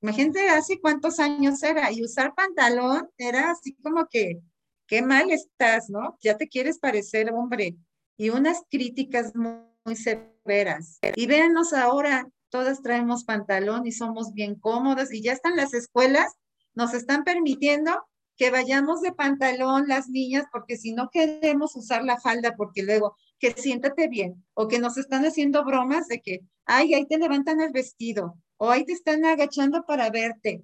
[0.00, 4.40] Imagínate hace cuántos años era y usar pantalón era así como que,
[4.86, 6.16] qué mal estás, ¿no?
[6.20, 7.76] Ya te quieres parecer hombre.
[8.16, 10.98] Y unas críticas muy, severas.
[11.14, 16.34] Y véanos ahora, todas traemos pantalón y somos bien cómodas y ya están las escuelas,
[16.74, 22.20] nos están permitiendo que vayamos de pantalón las niñas, porque si no queremos usar la
[22.20, 26.94] falda, porque luego que siéntate bien, o que nos están haciendo bromas de que, ay,
[26.94, 30.62] ahí te levantan el vestido, o ahí te están agachando para verte.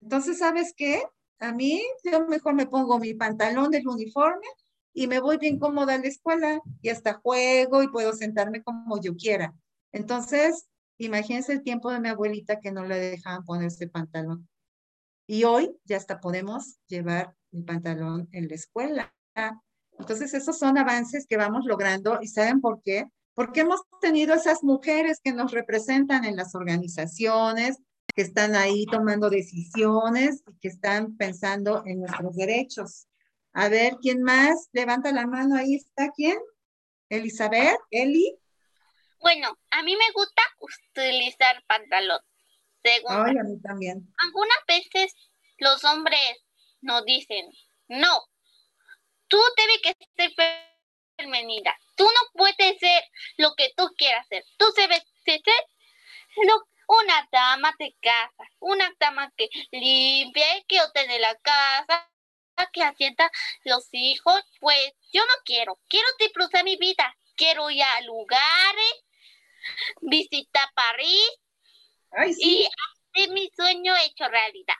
[0.00, 1.02] Entonces, ¿sabes qué?
[1.38, 4.46] A mí, yo mejor me pongo mi pantalón del uniforme
[4.92, 9.00] y me voy bien cómoda a la escuela y hasta juego y puedo sentarme como
[9.00, 9.54] yo quiera.
[9.92, 14.48] Entonces, imagínense el tiempo de mi abuelita que no le dejaban ponerse pantalón.
[15.26, 19.14] Y hoy ya hasta podemos llevar el pantalón en la escuela.
[20.02, 23.06] Entonces, esos son avances que vamos logrando y ¿saben por qué?
[23.34, 27.78] Porque hemos tenido esas mujeres que nos representan en las organizaciones,
[28.12, 33.06] que están ahí tomando decisiones y que están pensando en nuestros derechos.
[33.52, 34.68] A ver, ¿quién más?
[34.72, 36.36] Levanta la mano, ahí está, ¿quién?
[37.08, 38.36] Elizabeth, Eli.
[39.20, 42.18] Bueno, a mí me gusta utilizar pantalón.
[42.82, 44.12] Segundo, Ay, a mí también.
[44.18, 45.14] algunas veces
[45.58, 46.18] los hombres
[46.80, 47.46] nos dicen,
[47.86, 48.18] no,
[49.32, 50.30] tú debes que ser
[51.16, 53.02] femenina, tú no puedes ser
[53.38, 55.40] lo que tú quieras ser, tú debes ser
[56.44, 62.10] lo- una dama de casa, una dama que limpia, que ordene la casa,
[62.74, 63.30] que asienta
[63.64, 69.04] los hijos, pues yo no quiero, quiero disfrutar mi vida, quiero ir a lugares,
[70.02, 71.30] visitar París
[72.38, 72.68] y
[73.14, 74.76] hacer mi sueño hecho realidad.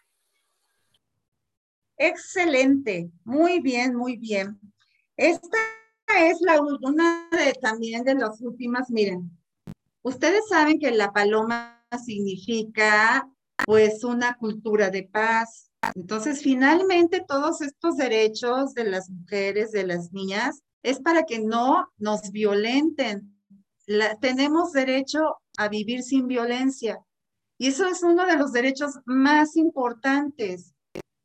[2.05, 4.59] Excelente, muy bien, muy bien.
[5.17, 5.57] Esta
[6.19, 9.31] es la una de también de las últimas, miren.
[10.03, 13.31] Ustedes saben que la paloma significa
[13.65, 15.71] pues una cultura de paz.
[15.95, 21.87] Entonces, finalmente todos estos derechos de las mujeres, de las niñas, es para que no
[21.99, 23.33] nos violenten.
[23.87, 26.99] La- tenemos derecho a vivir sin violencia.
[27.59, 30.75] Y eso es uno de los derechos más importantes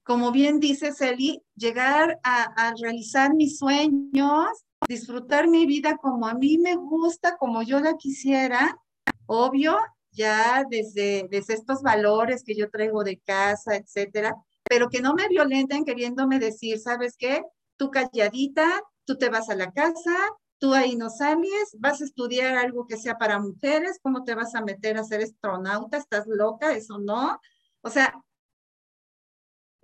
[0.07, 4.47] como bien dice Celi, llegar a, a realizar mis sueños,
[4.87, 8.79] disfrutar mi vida como a mí me gusta, como yo la quisiera,
[9.25, 9.77] obvio,
[10.11, 14.33] ya desde, desde estos valores que yo traigo de casa, etcétera,
[14.63, 17.43] pero que no me violenten queriéndome decir, ¿sabes qué?
[17.75, 20.15] Tú calladita, tú te vas a la casa,
[20.57, 24.55] tú ahí no sales, vas a estudiar algo que sea para mujeres, ¿cómo te vas
[24.55, 25.97] a meter a ser astronauta?
[25.97, 26.71] ¿Estás loca?
[26.71, 27.41] Eso no.
[27.81, 28.13] O sea,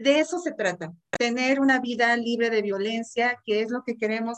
[0.03, 4.37] de eso se trata, tener una vida libre de violencia, que es lo que queremos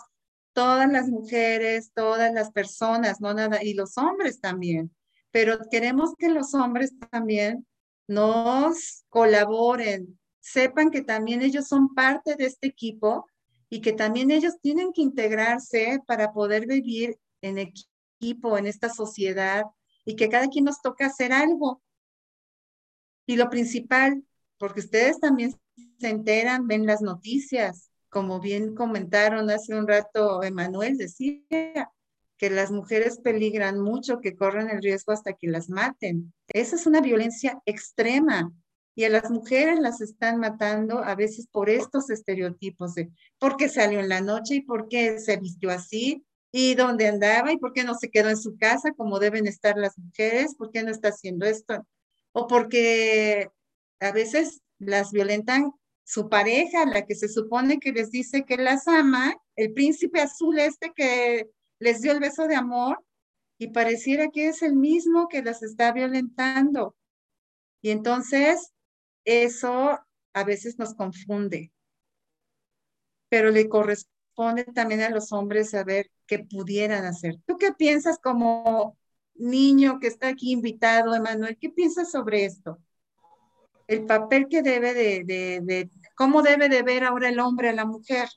[0.53, 4.95] todas las mujeres, todas las personas, no nada, y los hombres también.
[5.31, 7.67] Pero queremos que los hombres también
[8.07, 13.27] nos colaboren, sepan que también ellos son parte de este equipo
[13.69, 19.63] y que también ellos tienen que integrarse para poder vivir en equipo, en esta sociedad,
[20.05, 21.81] y que cada quien nos toca hacer algo.
[23.25, 24.23] Y lo principal,
[24.65, 25.55] porque ustedes también
[25.99, 31.91] se enteran, ven las noticias, como bien comentaron hace un rato, Emanuel decía
[32.35, 36.33] que las mujeres peligran mucho, que corren el riesgo hasta que las maten.
[36.47, 38.51] Esa es una violencia extrema
[38.95, 43.69] y a las mujeres las están matando a veces por estos estereotipos de por qué
[43.69, 47.71] salió en la noche y por qué se vistió así y dónde andaba y por
[47.71, 50.89] qué no se quedó en su casa como deben estar las mujeres, por qué no
[50.89, 51.85] está haciendo esto
[52.37, 53.49] o porque
[53.99, 55.71] a veces las violentan
[56.03, 60.59] su pareja, la que se supone que les dice que las ama, el príncipe azul
[60.59, 63.03] este que les dio el beso de amor
[63.57, 66.95] y pareciera que es el mismo que las está violentando.
[67.81, 68.71] Y entonces
[69.23, 69.99] eso
[70.33, 71.71] a veces nos confunde,
[73.29, 77.35] pero le corresponde también a los hombres saber qué pudieran hacer.
[77.45, 78.97] ¿Tú qué piensas como
[79.33, 81.57] niño que está aquí invitado, Emanuel?
[81.59, 82.79] ¿Qué piensas sobre esto?
[83.87, 87.73] El papel que debe de, de, de, cómo debe de ver ahora el hombre a
[87.73, 88.29] la mujer.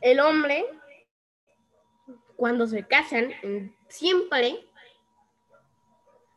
[0.00, 0.64] El hombre,
[2.36, 3.32] cuando se casan,
[3.88, 4.64] siempre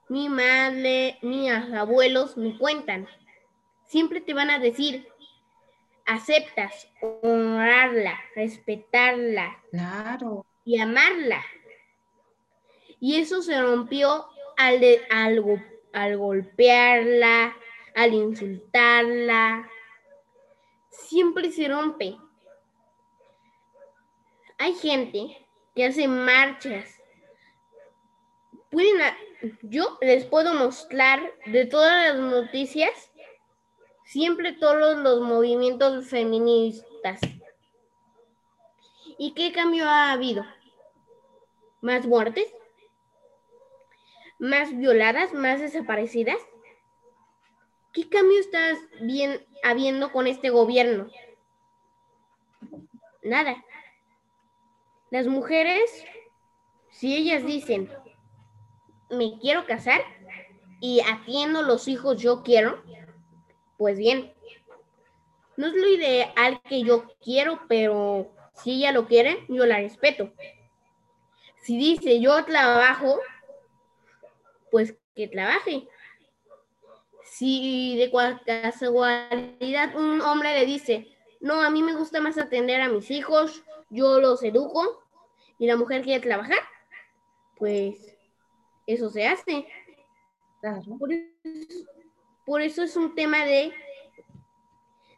[0.07, 3.07] mi madre, mis abuelos me cuentan,
[3.87, 5.07] siempre te van a decir,
[6.05, 10.45] aceptas honrarla, respetarla claro.
[10.63, 11.43] y amarla.
[12.99, 14.27] Y eso se rompió
[14.57, 15.43] al, de, al,
[15.93, 17.55] al golpearla,
[17.95, 19.69] al insultarla,
[20.89, 22.17] siempre se rompe.
[24.57, 27.01] Hay gente que hace marchas.
[28.69, 29.01] Pueden,
[29.61, 33.11] yo les puedo mostrar de todas las noticias,
[34.03, 37.21] siempre todos los movimientos feministas.
[39.17, 40.45] ¿Y qué cambio ha habido?
[41.79, 42.53] ¿Más muertes?
[44.37, 45.33] ¿Más violadas?
[45.33, 46.41] ¿Más desaparecidas?
[47.95, 51.07] ¿Qué cambio estás bien habiendo con este gobierno?
[53.23, 53.63] Nada.
[55.11, 56.03] Las mujeres,
[56.89, 57.89] si ellas dicen,
[59.09, 60.01] me quiero casar
[60.81, 62.83] y atiendo los hijos yo quiero,
[63.77, 64.33] pues bien.
[65.55, 70.33] No es lo ideal que yo quiero, pero si ella lo quiere, yo la respeto.
[71.61, 73.21] Si dice yo trabajo,
[74.69, 75.87] pues que trabaje
[77.37, 78.09] si de
[78.45, 83.61] casualidad un hombre le dice, no, a mí me gusta más atender a mis hijos,
[83.89, 85.03] yo los educo,
[85.59, 86.59] y la mujer quiere trabajar,
[87.57, 88.17] pues
[88.87, 89.67] eso se hace.
[90.61, 90.81] Claro.
[90.97, 91.85] Por, eso,
[92.45, 93.73] por eso es un tema de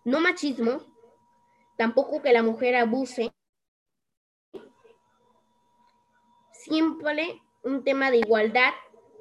[0.04, 0.82] no machismo,
[1.78, 3.32] tampoco que la mujer abuse,
[6.52, 8.74] siempre un tema de igualdad,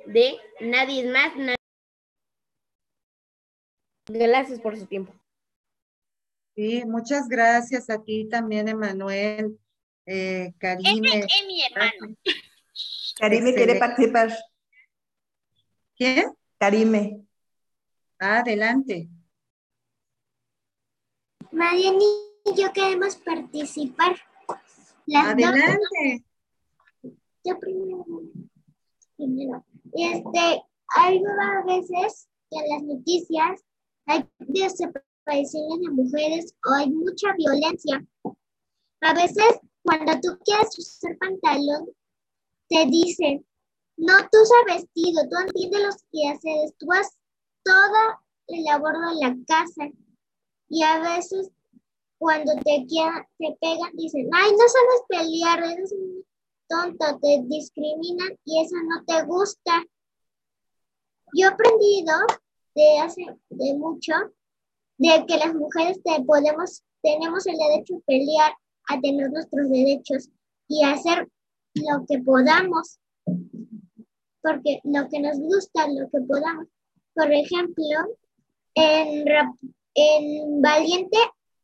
[0.06, 1.55] de nadie es más, nadie...
[4.18, 5.12] Gracias por su tiempo.
[6.54, 9.58] Sí, muchas gracias a ti también, Emanuel,
[10.06, 11.18] eh, Karime.
[11.18, 12.16] Es mi hermano.
[13.18, 13.78] Karime quiere Excelente.
[13.78, 14.38] participar.
[15.96, 16.32] ¿Quién?
[16.58, 17.26] Karime.
[18.18, 19.08] Adelante.
[21.52, 21.98] Mariana
[22.44, 24.16] y yo queremos participar.
[25.06, 25.44] Las dos.
[25.44, 26.24] Adelante.
[27.44, 28.04] Yo primero.
[29.16, 29.64] Primero.
[29.92, 30.62] Este,
[30.96, 33.62] hay a veces que las noticias
[34.06, 38.04] hay desapariciones de mujeres o hay mucha violencia.
[39.00, 41.90] A veces, cuando tú quieres usar pantalón,
[42.68, 43.44] te dicen,
[43.96, 47.16] no, tú usas vestido, tú entiendes los quehaceres, tú haces
[47.64, 49.90] toda el labor de la casa.
[50.68, 51.50] Y a veces,
[52.18, 56.24] cuando te, te pegan, dicen, ay, no sabes pelear, eres un
[56.68, 59.84] tonto, te discriminan y eso no te gusta.
[61.34, 62.12] Yo he aprendido
[62.76, 64.12] de hace de mucho
[64.98, 68.52] de que las mujeres podemos, tenemos el derecho a pelear,
[68.88, 70.30] a tener nuestros derechos
[70.68, 71.28] y hacer
[71.74, 72.98] lo que podamos,
[74.42, 76.66] porque lo que nos gusta, lo que podamos.
[77.14, 77.84] Por ejemplo,
[78.74, 79.24] en,
[79.94, 81.18] en Valiente,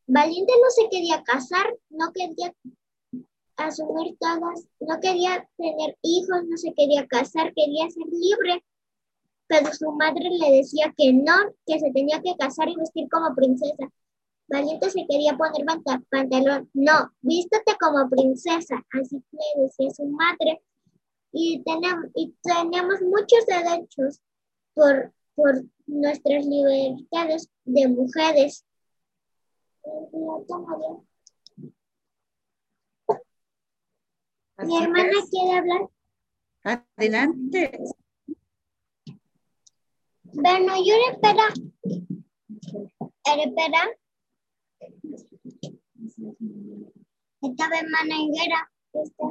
[0.07, 2.53] Valiente no se quería casar, no quería
[3.57, 8.63] asumir todas, no quería tener hijos, no se quería casar, quería ser libre,
[9.47, 11.33] pero su madre le decía que no,
[11.65, 13.89] que se tenía que casar y vestir como princesa.
[14.47, 20.61] Valiente se quería poner panta- pantalón, no, vístete como princesa, así le decía su madre.
[21.31, 24.21] Y tenemos, y tenemos muchos derechos
[24.73, 28.65] por, por nuestras libertades de mujeres.
[34.57, 35.89] Mi hermana quiere hablar.
[36.63, 37.79] Adelante.
[40.33, 41.47] Bueno, yo espera.
[43.23, 43.81] Espera.
[47.41, 48.71] Esta vez maniguera.
[48.93, 49.25] Esta.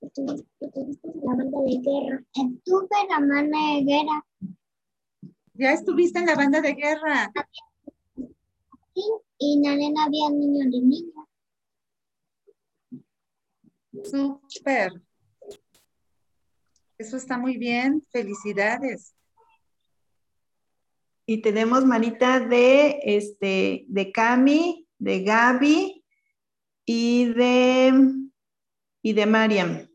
[0.00, 2.24] Estuviste estuviste en la banda de guerra.
[2.32, 4.26] Estuve en la banda de guerra.
[5.54, 7.32] Ya estuviste en la banda de guerra.
[8.94, 9.04] Sí,
[9.38, 11.26] y en la arena había niños y niñas.
[14.04, 14.92] Súper.
[16.98, 18.06] Eso está muy bien.
[18.10, 19.14] Felicidades.
[21.30, 26.04] Y tenemos manita de, este, de Cami, de Gaby
[26.84, 27.92] y de,
[29.00, 29.88] y de Mariam.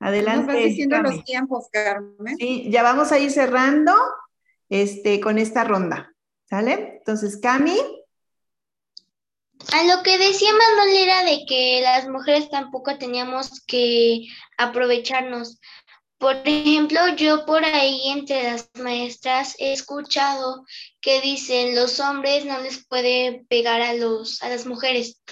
[0.00, 0.46] Adelante.
[0.46, 1.14] Nos vas diciendo Cami.
[1.14, 2.36] los tiempos, Carmen.
[2.38, 3.94] Sí, ya vamos a ir cerrando
[4.68, 6.12] este, con esta ronda.
[6.50, 6.96] ¿Sale?
[6.98, 7.78] Entonces, Cami.
[9.72, 15.60] A lo que decía Manuel era de que las mujeres tampoco teníamos que aprovecharnos.
[16.18, 20.64] Por ejemplo, yo por ahí entre las maestras he escuchado
[21.00, 25.22] que dicen los hombres no les puede pegar a los a las mujeres.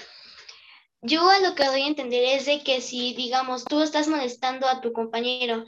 [1.01, 4.67] Yo a lo que doy a entender es de que si digamos tú estás molestando
[4.67, 5.65] a tu compañero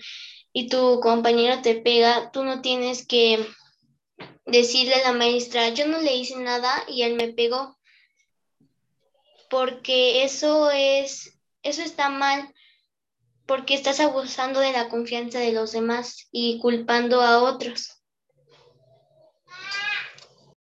[0.54, 3.46] y tu compañero te pega, tú no tienes que
[4.46, 7.78] decirle a la maestra, yo no le hice nada y él me pegó
[9.50, 12.54] porque eso es, eso está mal,
[13.50, 18.00] porque estás abusando de la confianza de los demás y culpando a otros.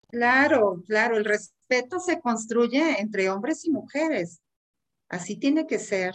[0.09, 4.41] Claro, claro, el respeto se construye entre hombres y mujeres.
[5.09, 6.13] Así tiene que ser.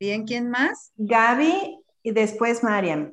[0.00, 0.92] Bien, ¿quién más?
[0.96, 3.12] Gaby y después Mariam.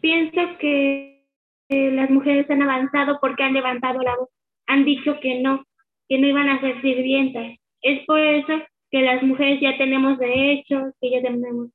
[0.00, 1.24] Pienso que
[1.68, 4.30] eh, las mujeres han avanzado porque han levantado la voz.
[4.66, 5.64] Han dicho que no,
[6.08, 7.56] que no iban a ser sirvientas.
[7.82, 8.54] Es por eso
[8.90, 11.70] que las mujeres ya tenemos derechos, que ya tenemos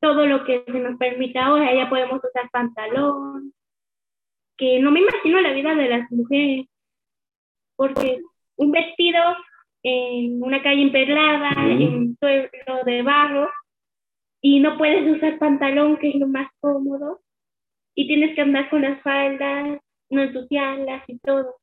[0.00, 3.54] todo lo que se nos permita ahora, ya podemos usar pantalón,
[4.56, 6.66] que no me imagino la vida de las mujeres,
[7.76, 8.20] porque
[8.56, 9.20] un vestido
[9.82, 13.50] en una calle emperlada, en un suelo de barro,
[14.40, 17.20] y no puedes usar pantalón, que es lo más cómodo,
[17.94, 19.80] y tienes que andar con las faldas,
[20.10, 21.56] no ensuciarlas y todo.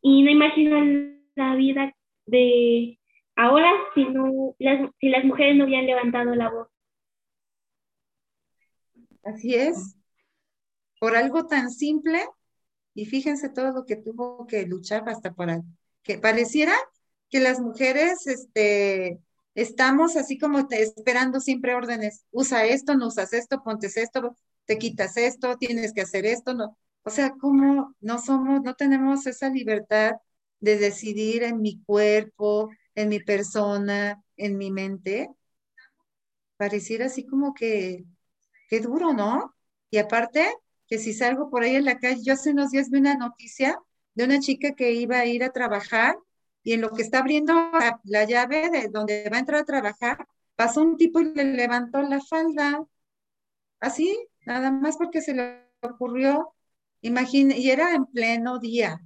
[0.00, 0.80] Y no imagino
[1.34, 1.92] la vida
[2.26, 2.98] de
[3.36, 6.68] ahora si, no, las, si las mujeres no hubieran levantado la voz.
[9.24, 9.96] Así es.
[11.00, 12.24] Por algo tan simple,
[12.94, 15.62] y fíjense todo lo que tuvo que luchar hasta para
[16.02, 16.74] que pareciera
[17.28, 19.20] que las mujeres este,
[19.54, 22.24] estamos así como esperando siempre órdenes.
[22.30, 24.36] Usa esto, no usas esto, pontes esto,
[24.66, 26.78] te quitas esto, tienes que hacer esto, no.
[27.02, 30.12] O sea, ¿cómo no somos, no tenemos esa libertad
[30.60, 35.30] de decidir en mi cuerpo, en mi persona, en mi mente?
[36.56, 38.04] pareciera así como que,
[38.68, 39.54] qué duro, ¿no?
[39.90, 40.46] Y aparte,
[40.88, 43.78] que si salgo por ahí en la calle, yo hace unos días vi una noticia
[44.14, 46.16] de una chica que iba a ir a trabajar
[46.62, 49.64] y en lo que está abriendo la, la llave de donde va a entrar a
[49.64, 50.26] trabajar,
[50.56, 52.84] pasó un tipo y le levantó la falda.
[53.80, 54.16] Así,
[54.46, 56.54] nada más porque se le ocurrió,
[57.02, 59.00] imagínate, y era en pleno día.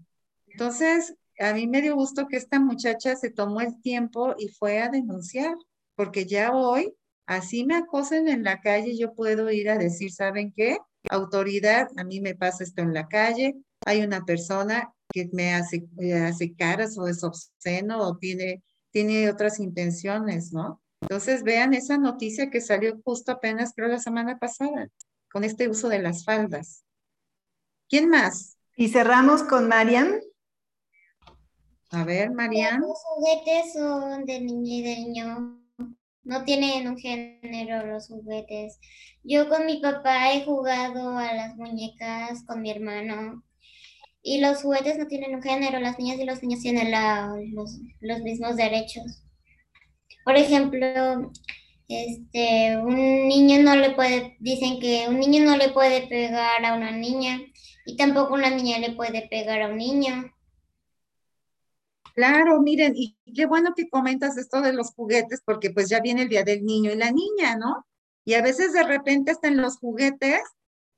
[0.47, 4.81] Entonces, a mí me dio gusto que esta muchacha se tomó el tiempo y fue
[4.81, 5.55] a denunciar,
[5.95, 6.95] porque ya hoy,
[7.27, 10.79] así me acosen en la calle, yo puedo ir a decir, ¿saben qué?
[11.09, 15.87] Autoridad, a mí me pasa esto en la calle, hay una persona que me hace,
[16.27, 20.83] hace caras o es obsceno o tiene, tiene otras intenciones, ¿no?
[21.01, 24.89] Entonces vean esa noticia que salió justo apenas, creo, la semana pasada,
[25.31, 26.85] con este uso de las faldas.
[27.89, 28.59] ¿Quién más?
[28.77, 30.21] Y cerramos con Marian.
[31.91, 32.81] A ver, Marian.
[32.81, 35.61] Los juguetes son de niño y de niño.
[36.25, 38.79] No tienen un género los juguetes.
[39.23, 43.43] Yo con mi papá he jugado a las muñecas con mi hermano.
[44.23, 45.81] Y los juguetes no tienen un género.
[45.81, 49.23] Las niñas y los niños tienen la- los, los mismos derechos.
[50.25, 51.33] Por ejemplo,
[51.89, 56.75] este, un niño no le puede, dicen que un niño no le puede pegar a
[56.75, 57.41] una niña
[57.87, 60.31] y tampoco una niña le puede pegar a un niño.
[62.19, 66.23] Claro, miren, y qué bueno que comentas esto de los juguetes, porque pues ya viene
[66.23, 67.87] el día del niño y la niña, ¿no?
[68.25, 70.41] Y a veces de repente en los juguetes,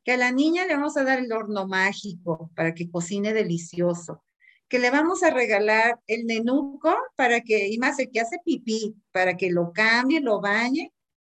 [0.03, 4.25] que a la niña le vamos a dar el horno mágico para que cocine delicioso,
[4.67, 8.97] que le vamos a regalar el nenuco para que, y más el que hace pipí,
[9.13, 10.91] para que lo cambie, lo bañe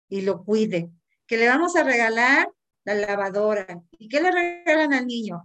[0.09, 0.89] y lo cuide,
[1.27, 2.51] que le vamos a regalar
[2.85, 3.83] la lavadora.
[3.99, 5.43] ¿Y qué le regalan al niño?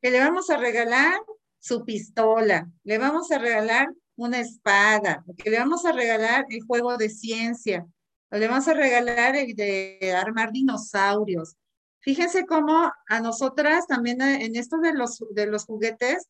[0.00, 1.20] Que le vamos a regalar
[1.68, 7.10] su pistola, le vamos a regalar una espada, le vamos a regalar el juego de
[7.10, 7.86] ciencia,
[8.30, 11.56] le vamos a regalar el de armar dinosaurios.
[12.00, 16.26] Fíjense cómo a nosotras también eh, en esto de los, de los juguetes,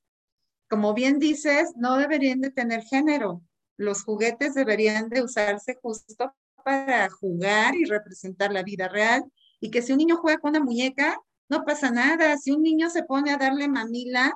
[0.69, 3.43] como bien dices, no deberían de tener género.
[3.77, 6.35] Los juguetes deberían de usarse justo
[6.65, 9.25] para jugar y representar la vida real.
[9.61, 11.17] Y que si un niño juega con una muñeca,
[11.49, 12.37] no pasa nada.
[12.37, 14.35] Si un niño se pone a darle mamila,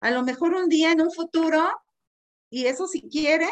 [0.00, 1.70] a lo mejor un día en un futuro,
[2.50, 3.48] y eso si quiere,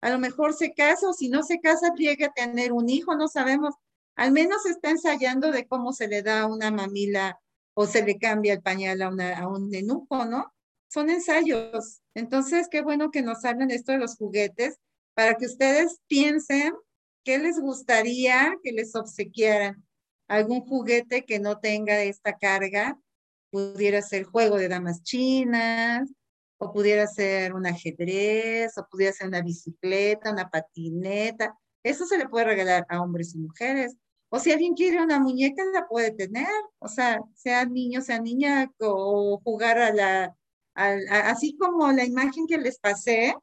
[0.00, 3.16] a lo mejor se casa o si no se casa, llegue a tener un hijo,
[3.16, 3.74] no sabemos.
[4.14, 7.38] Al menos está ensayando de cómo se le da una mamila
[7.74, 10.52] o se le cambia el pañal a, un nenuco, ¿no?
[10.88, 12.00] Son ensayos.
[12.14, 14.78] Entonces, qué bueno que nos hablen esto de los juguetes
[15.14, 16.74] para que ustedes piensen
[17.24, 19.84] qué les gustaría que les obsequiaran.
[20.28, 22.98] Algún juguete que no tenga esta carga
[23.50, 26.08] pudiera ser juego de damas chinas,
[26.58, 31.56] o pudiera ser un ajedrez, o pudiera ser una bicicleta, una patineta.
[31.82, 33.96] Eso se le puede regalar a hombres y mujeres.
[34.30, 36.48] O si alguien quiere una muñeca, la puede tener.
[36.80, 40.36] O sea, sea niño, sea niña, o jugar a la,
[40.74, 43.34] así como la imagen que les pasé,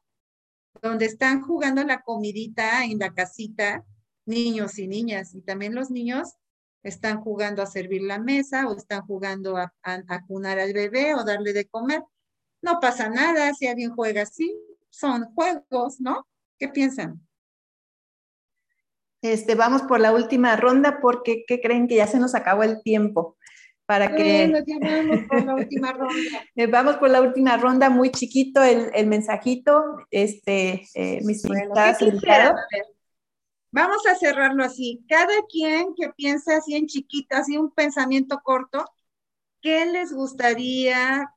[0.82, 3.84] donde están jugando la comidita en la casita,
[4.26, 6.34] niños y niñas, y también los niños
[6.88, 11.14] están jugando a servir la mesa o están jugando a, a, a cunar al bebé
[11.14, 12.02] o darle de comer.
[12.62, 14.54] No pasa nada si alguien juega así,
[14.90, 16.26] son juegos, ¿no?
[16.58, 17.20] ¿Qué piensan?
[19.22, 22.82] Este, vamos por la última ronda porque ¿qué creen que ya se nos acabó el
[22.82, 23.36] tiempo?
[23.86, 26.44] Para que Bueno, por la última ronda.
[26.54, 29.98] Eh, vamos por la última ronda, muy chiquito el, el mensajito.
[30.10, 32.54] Este, eh, mis Bueno, invitadas, ¿qué quisieran?
[32.54, 32.60] invitados.
[32.60, 32.84] A ver,
[33.76, 35.04] Vamos a cerrarlo así.
[35.06, 38.90] Cada quien que piense así en chiquita, así un pensamiento corto,
[39.60, 41.30] ¿qué les gustaría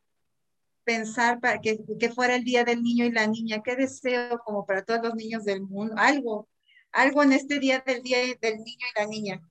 [0.85, 3.61] pensar para que, que fuera el día del niño y la niña?
[3.61, 5.95] ¿Qué deseo como para todos los niños del mundo?
[5.97, 6.47] Algo,
[6.93, 9.41] algo en este día del día del niño y la niña.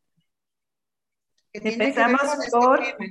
[1.53, 3.07] Empezamos este por, tema.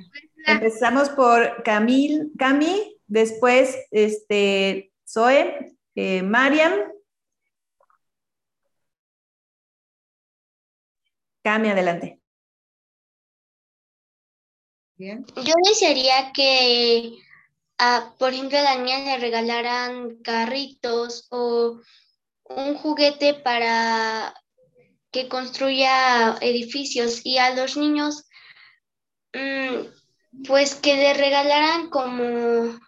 [0.48, 6.97] empezamos por Camil, Cami, después este, Zoe, eh, Mariam.
[11.42, 12.20] Cami, adelante.
[14.96, 15.24] Bien.
[15.36, 17.18] Yo desearía que,
[17.78, 21.80] a, por ejemplo, a la niña le regalaran carritos o
[22.44, 24.34] un juguete para
[25.10, 28.28] que construya edificios y a los niños,
[29.32, 32.78] mm, pues que le regalaran como,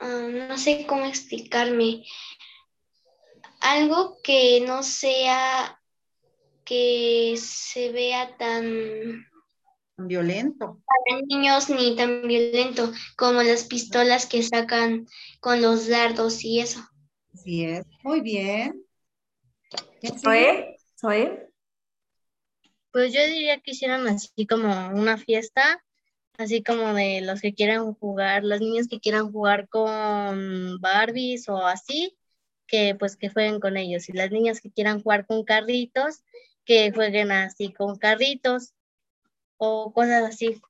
[0.00, 2.04] ah, no sé cómo explicarme,
[3.60, 5.80] algo que no sea,
[6.64, 9.26] que se vea tan
[9.96, 10.82] Violento.
[10.86, 15.06] para niños ni tan violento como las pistolas que sacan
[15.40, 16.80] con los dardos y eso.
[17.34, 17.86] Así es.
[18.02, 18.84] Muy bien.
[20.22, 21.48] Zoe, Zoe.
[22.90, 25.82] Pues yo diría que hicieran así como una fiesta,
[26.36, 31.66] así como de los que quieran jugar, las niñas que quieran jugar con Barbies o
[31.66, 32.18] así,
[32.66, 34.08] que pues que jueguen con ellos.
[34.08, 36.22] Y las niñas que quieran jugar con carritos,
[36.64, 38.72] que jueguen así con carritos
[39.56, 40.60] o cosas así.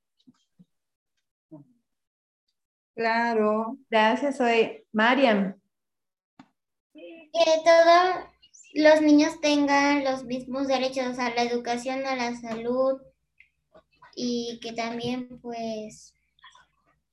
[2.95, 3.77] Claro.
[3.89, 5.59] Gracias, soy Mariam.
[6.93, 8.25] Que todos
[8.73, 13.01] los niños tengan los mismos derechos a la educación, a la salud
[14.15, 16.13] y que también pues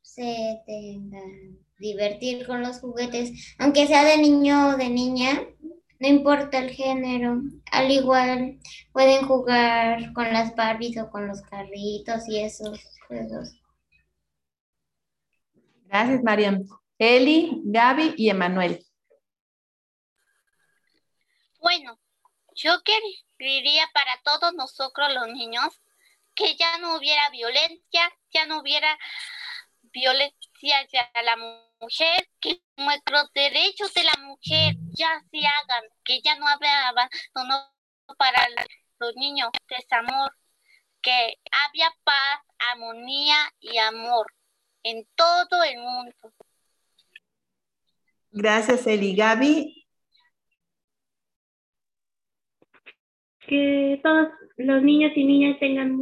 [0.02, 5.40] se tengan divertir con los juguetes, aunque sea de niño o de niña,
[6.01, 8.59] no importa el género, al igual
[8.90, 13.52] pueden jugar con las Barbies o con los carritos y esos juegos.
[15.85, 16.66] Gracias, Mariam.
[16.98, 18.85] Eli, Gaby y Emanuel.
[21.60, 21.98] Bueno,
[22.55, 22.82] yo
[23.36, 25.82] quería para todos nosotros los niños
[26.35, 28.98] que ya no hubiera violencia, ya no hubiera
[29.82, 31.70] violencia hacia la mujer,
[32.40, 37.73] que nuestros derechos de la mujer ya se hagan, que ya no habrá abandono
[38.19, 38.47] para
[38.98, 40.32] los niños, desamor,
[41.02, 42.40] que había paz,
[42.73, 44.27] armonía y amor
[44.82, 46.15] en todo el mundo.
[48.31, 49.16] Gracias, Eli.
[49.16, 49.86] Gaby.
[53.47, 55.97] Que todos los niños y niñas tengan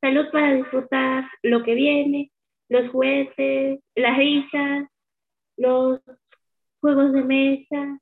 [0.00, 2.30] salud para disfrutar lo que viene,
[2.68, 4.88] los juguetes, las risas,
[5.56, 6.00] los
[6.80, 8.00] juegos de mesa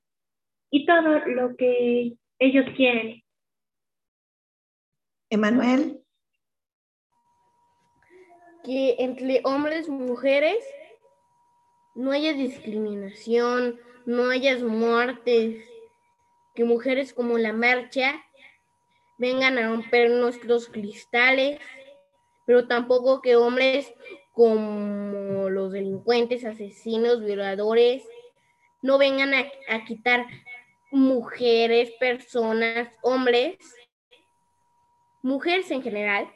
[0.70, 3.22] y todo lo que ellos quieren.
[5.30, 6.00] Emanuel.
[8.62, 10.64] Que entre hombres y mujeres
[11.94, 15.64] no haya discriminación, no haya muertes,
[16.54, 18.24] que mujeres como la marcha
[19.18, 21.60] vengan a romper nuestros cristales,
[22.46, 23.92] pero tampoco que hombres
[24.34, 28.02] como los delincuentes, asesinos, violadores,
[28.82, 30.26] no vengan a, quitar
[30.90, 33.56] mujeres, personas, hombres,
[35.22, 36.28] mujeres en general,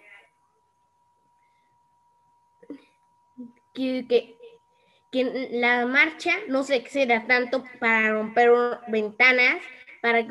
[3.75, 4.07] que,
[5.11, 8.53] que, la marcha no se exceda tanto para romper
[8.87, 9.61] ventanas,
[10.01, 10.25] para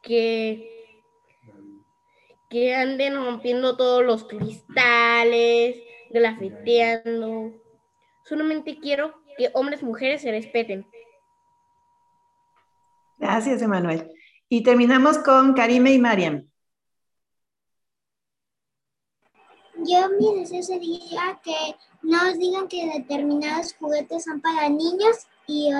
[0.00, 0.77] que
[2.48, 5.76] que anden rompiendo todos los cristales,
[6.10, 7.52] grafiteando.
[8.24, 10.86] Solamente quiero que hombres y mujeres se respeten.
[13.18, 14.10] Gracias, Emanuel.
[14.48, 16.48] Y terminamos con Karime y Mariam.
[19.76, 25.70] Yo mi deseo sería que no digan que determinados juguetes son para niños y,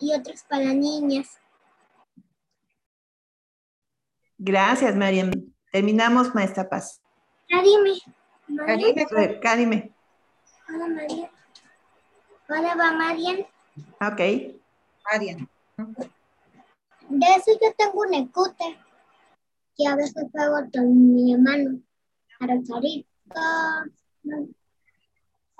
[0.00, 1.38] y otros para niñas.
[4.38, 5.30] Gracias, Mariam.
[5.72, 7.00] Terminamos, maestra Paz.
[7.48, 7.98] Karime.
[8.66, 9.40] Karime.
[9.40, 9.92] Karime.
[10.68, 11.30] Hola, María.
[12.48, 13.46] Hola, va Marian.
[14.00, 14.20] Ok.
[15.04, 15.48] Marian.
[17.08, 18.76] De eso yo tengo un scooter
[19.76, 21.80] que a veces juego con mi hermano
[22.38, 23.84] para carita.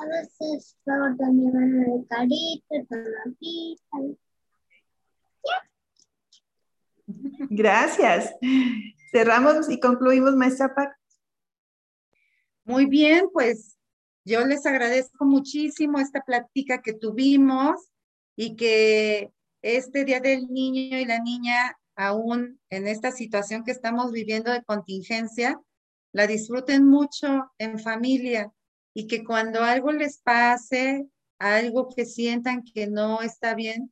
[0.00, 3.98] A veces juego con mi hermano de carita, con la pista.
[7.50, 8.34] Gracias.
[9.10, 10.94] Cerramos y concluimos, maestra Pac.
[12.64, 13.78] Muy bien, pues
[14.24, 17.88] yo les agradezco muchísimo esta plática que tuvimos
[18.36, 19.32] y que
[19.62, 24.62] este Día del Niño y la Niña, aún en esta situación que estamos viviendo de
[24.62, 25.58] contingencia,
[26.12, 28.52] la disfruten mucho en familia
[28.92, 31.08] y que cuando algo les pase,
[31.38, 33.90] algo que sientan que no está bien,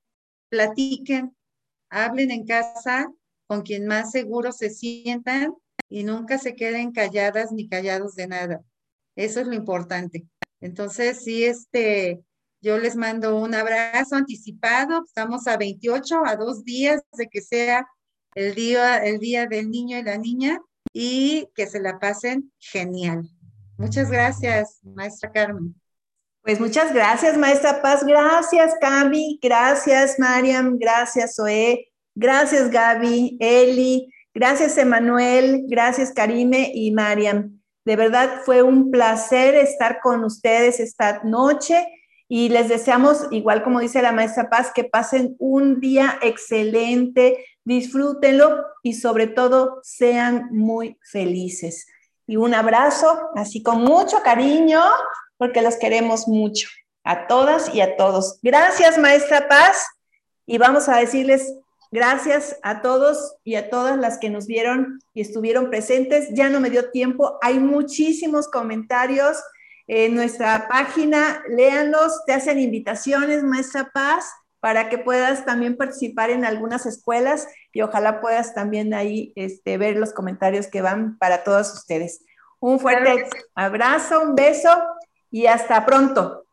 [0.50, 1.34] platiquen,
[1.88, 3.10] hablen en casa
[3.46, 5.54] con quien más seguro se sientan
[5.88, 8.62] y nunca se queden calladas ni callados de nada.
[9.14, 10.26] Eso es lo importante.
[10.60, 12.22] Entonces, sí, este,
[12.60, 15.04] yo les mando un abrazo anticipado.
[15.04, 17.86] Estamos a 28, a dos días de que sea
[18.34, 20.60] el día, el día del niño y la niña
[20.92, 23.28] y que se la pasen genial.
[23.78, 25.74] Muchas gracias, maestra Carmen.
[26.42, 28.04] Pues muchas gracias, maestra Paz.
[28.04, 29.38] Gracias, Cami.
[29.42, 30.78] Gracias, Mariam.
[30.78, 31.92] Gracias, Zoe.
[32.18, 37.60] Gracias, Gaby, Eli, gracias, Emanuel, gracias, Karime y Mariam.
[37.84, 41.86] De verdad fue un placer estar con ustedes esta noche
[42.26, 48.64] y les deseamos, igual como dice la maestra Paz, que pasen un día excelente, disfrútenlo
[48.82, 51.86] y sobre todo sean muy felices.
[52.26, 54.80] Y un abrazo, así con mucho cariño,
[55.36, 56.66] porque los queremos mucho,
[57.04, 58.38] a todas y a todos.
[58.42, 59.86] Gracias, maestra Paz,
[60.46, 61.52] y vamos a decirles
[61.96, 66.28] Gracias a todos y a todas las que nos vieron y estuvieron presentes.
[66.34, 69.42] Ya no me dio tiempo, hay muchísimos comentarios
[69.86, 76.44] en nuestra página, léanlos, te hacen invitaciones, Maestra Paz, para que puedas también participar en
[76.44, 81.72] algunas escuelas y ojalá puedas también ahí este, ver los comentarios que van para todos
[81.72, 82.22] ustedes.
[82.60, 84.68] Un fuerte abrazo, un beso
[85.30, 86.44] y hasta pronto.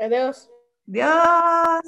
[0.00, 0.50] Adiós.
[0.88, 1.84] Adiós.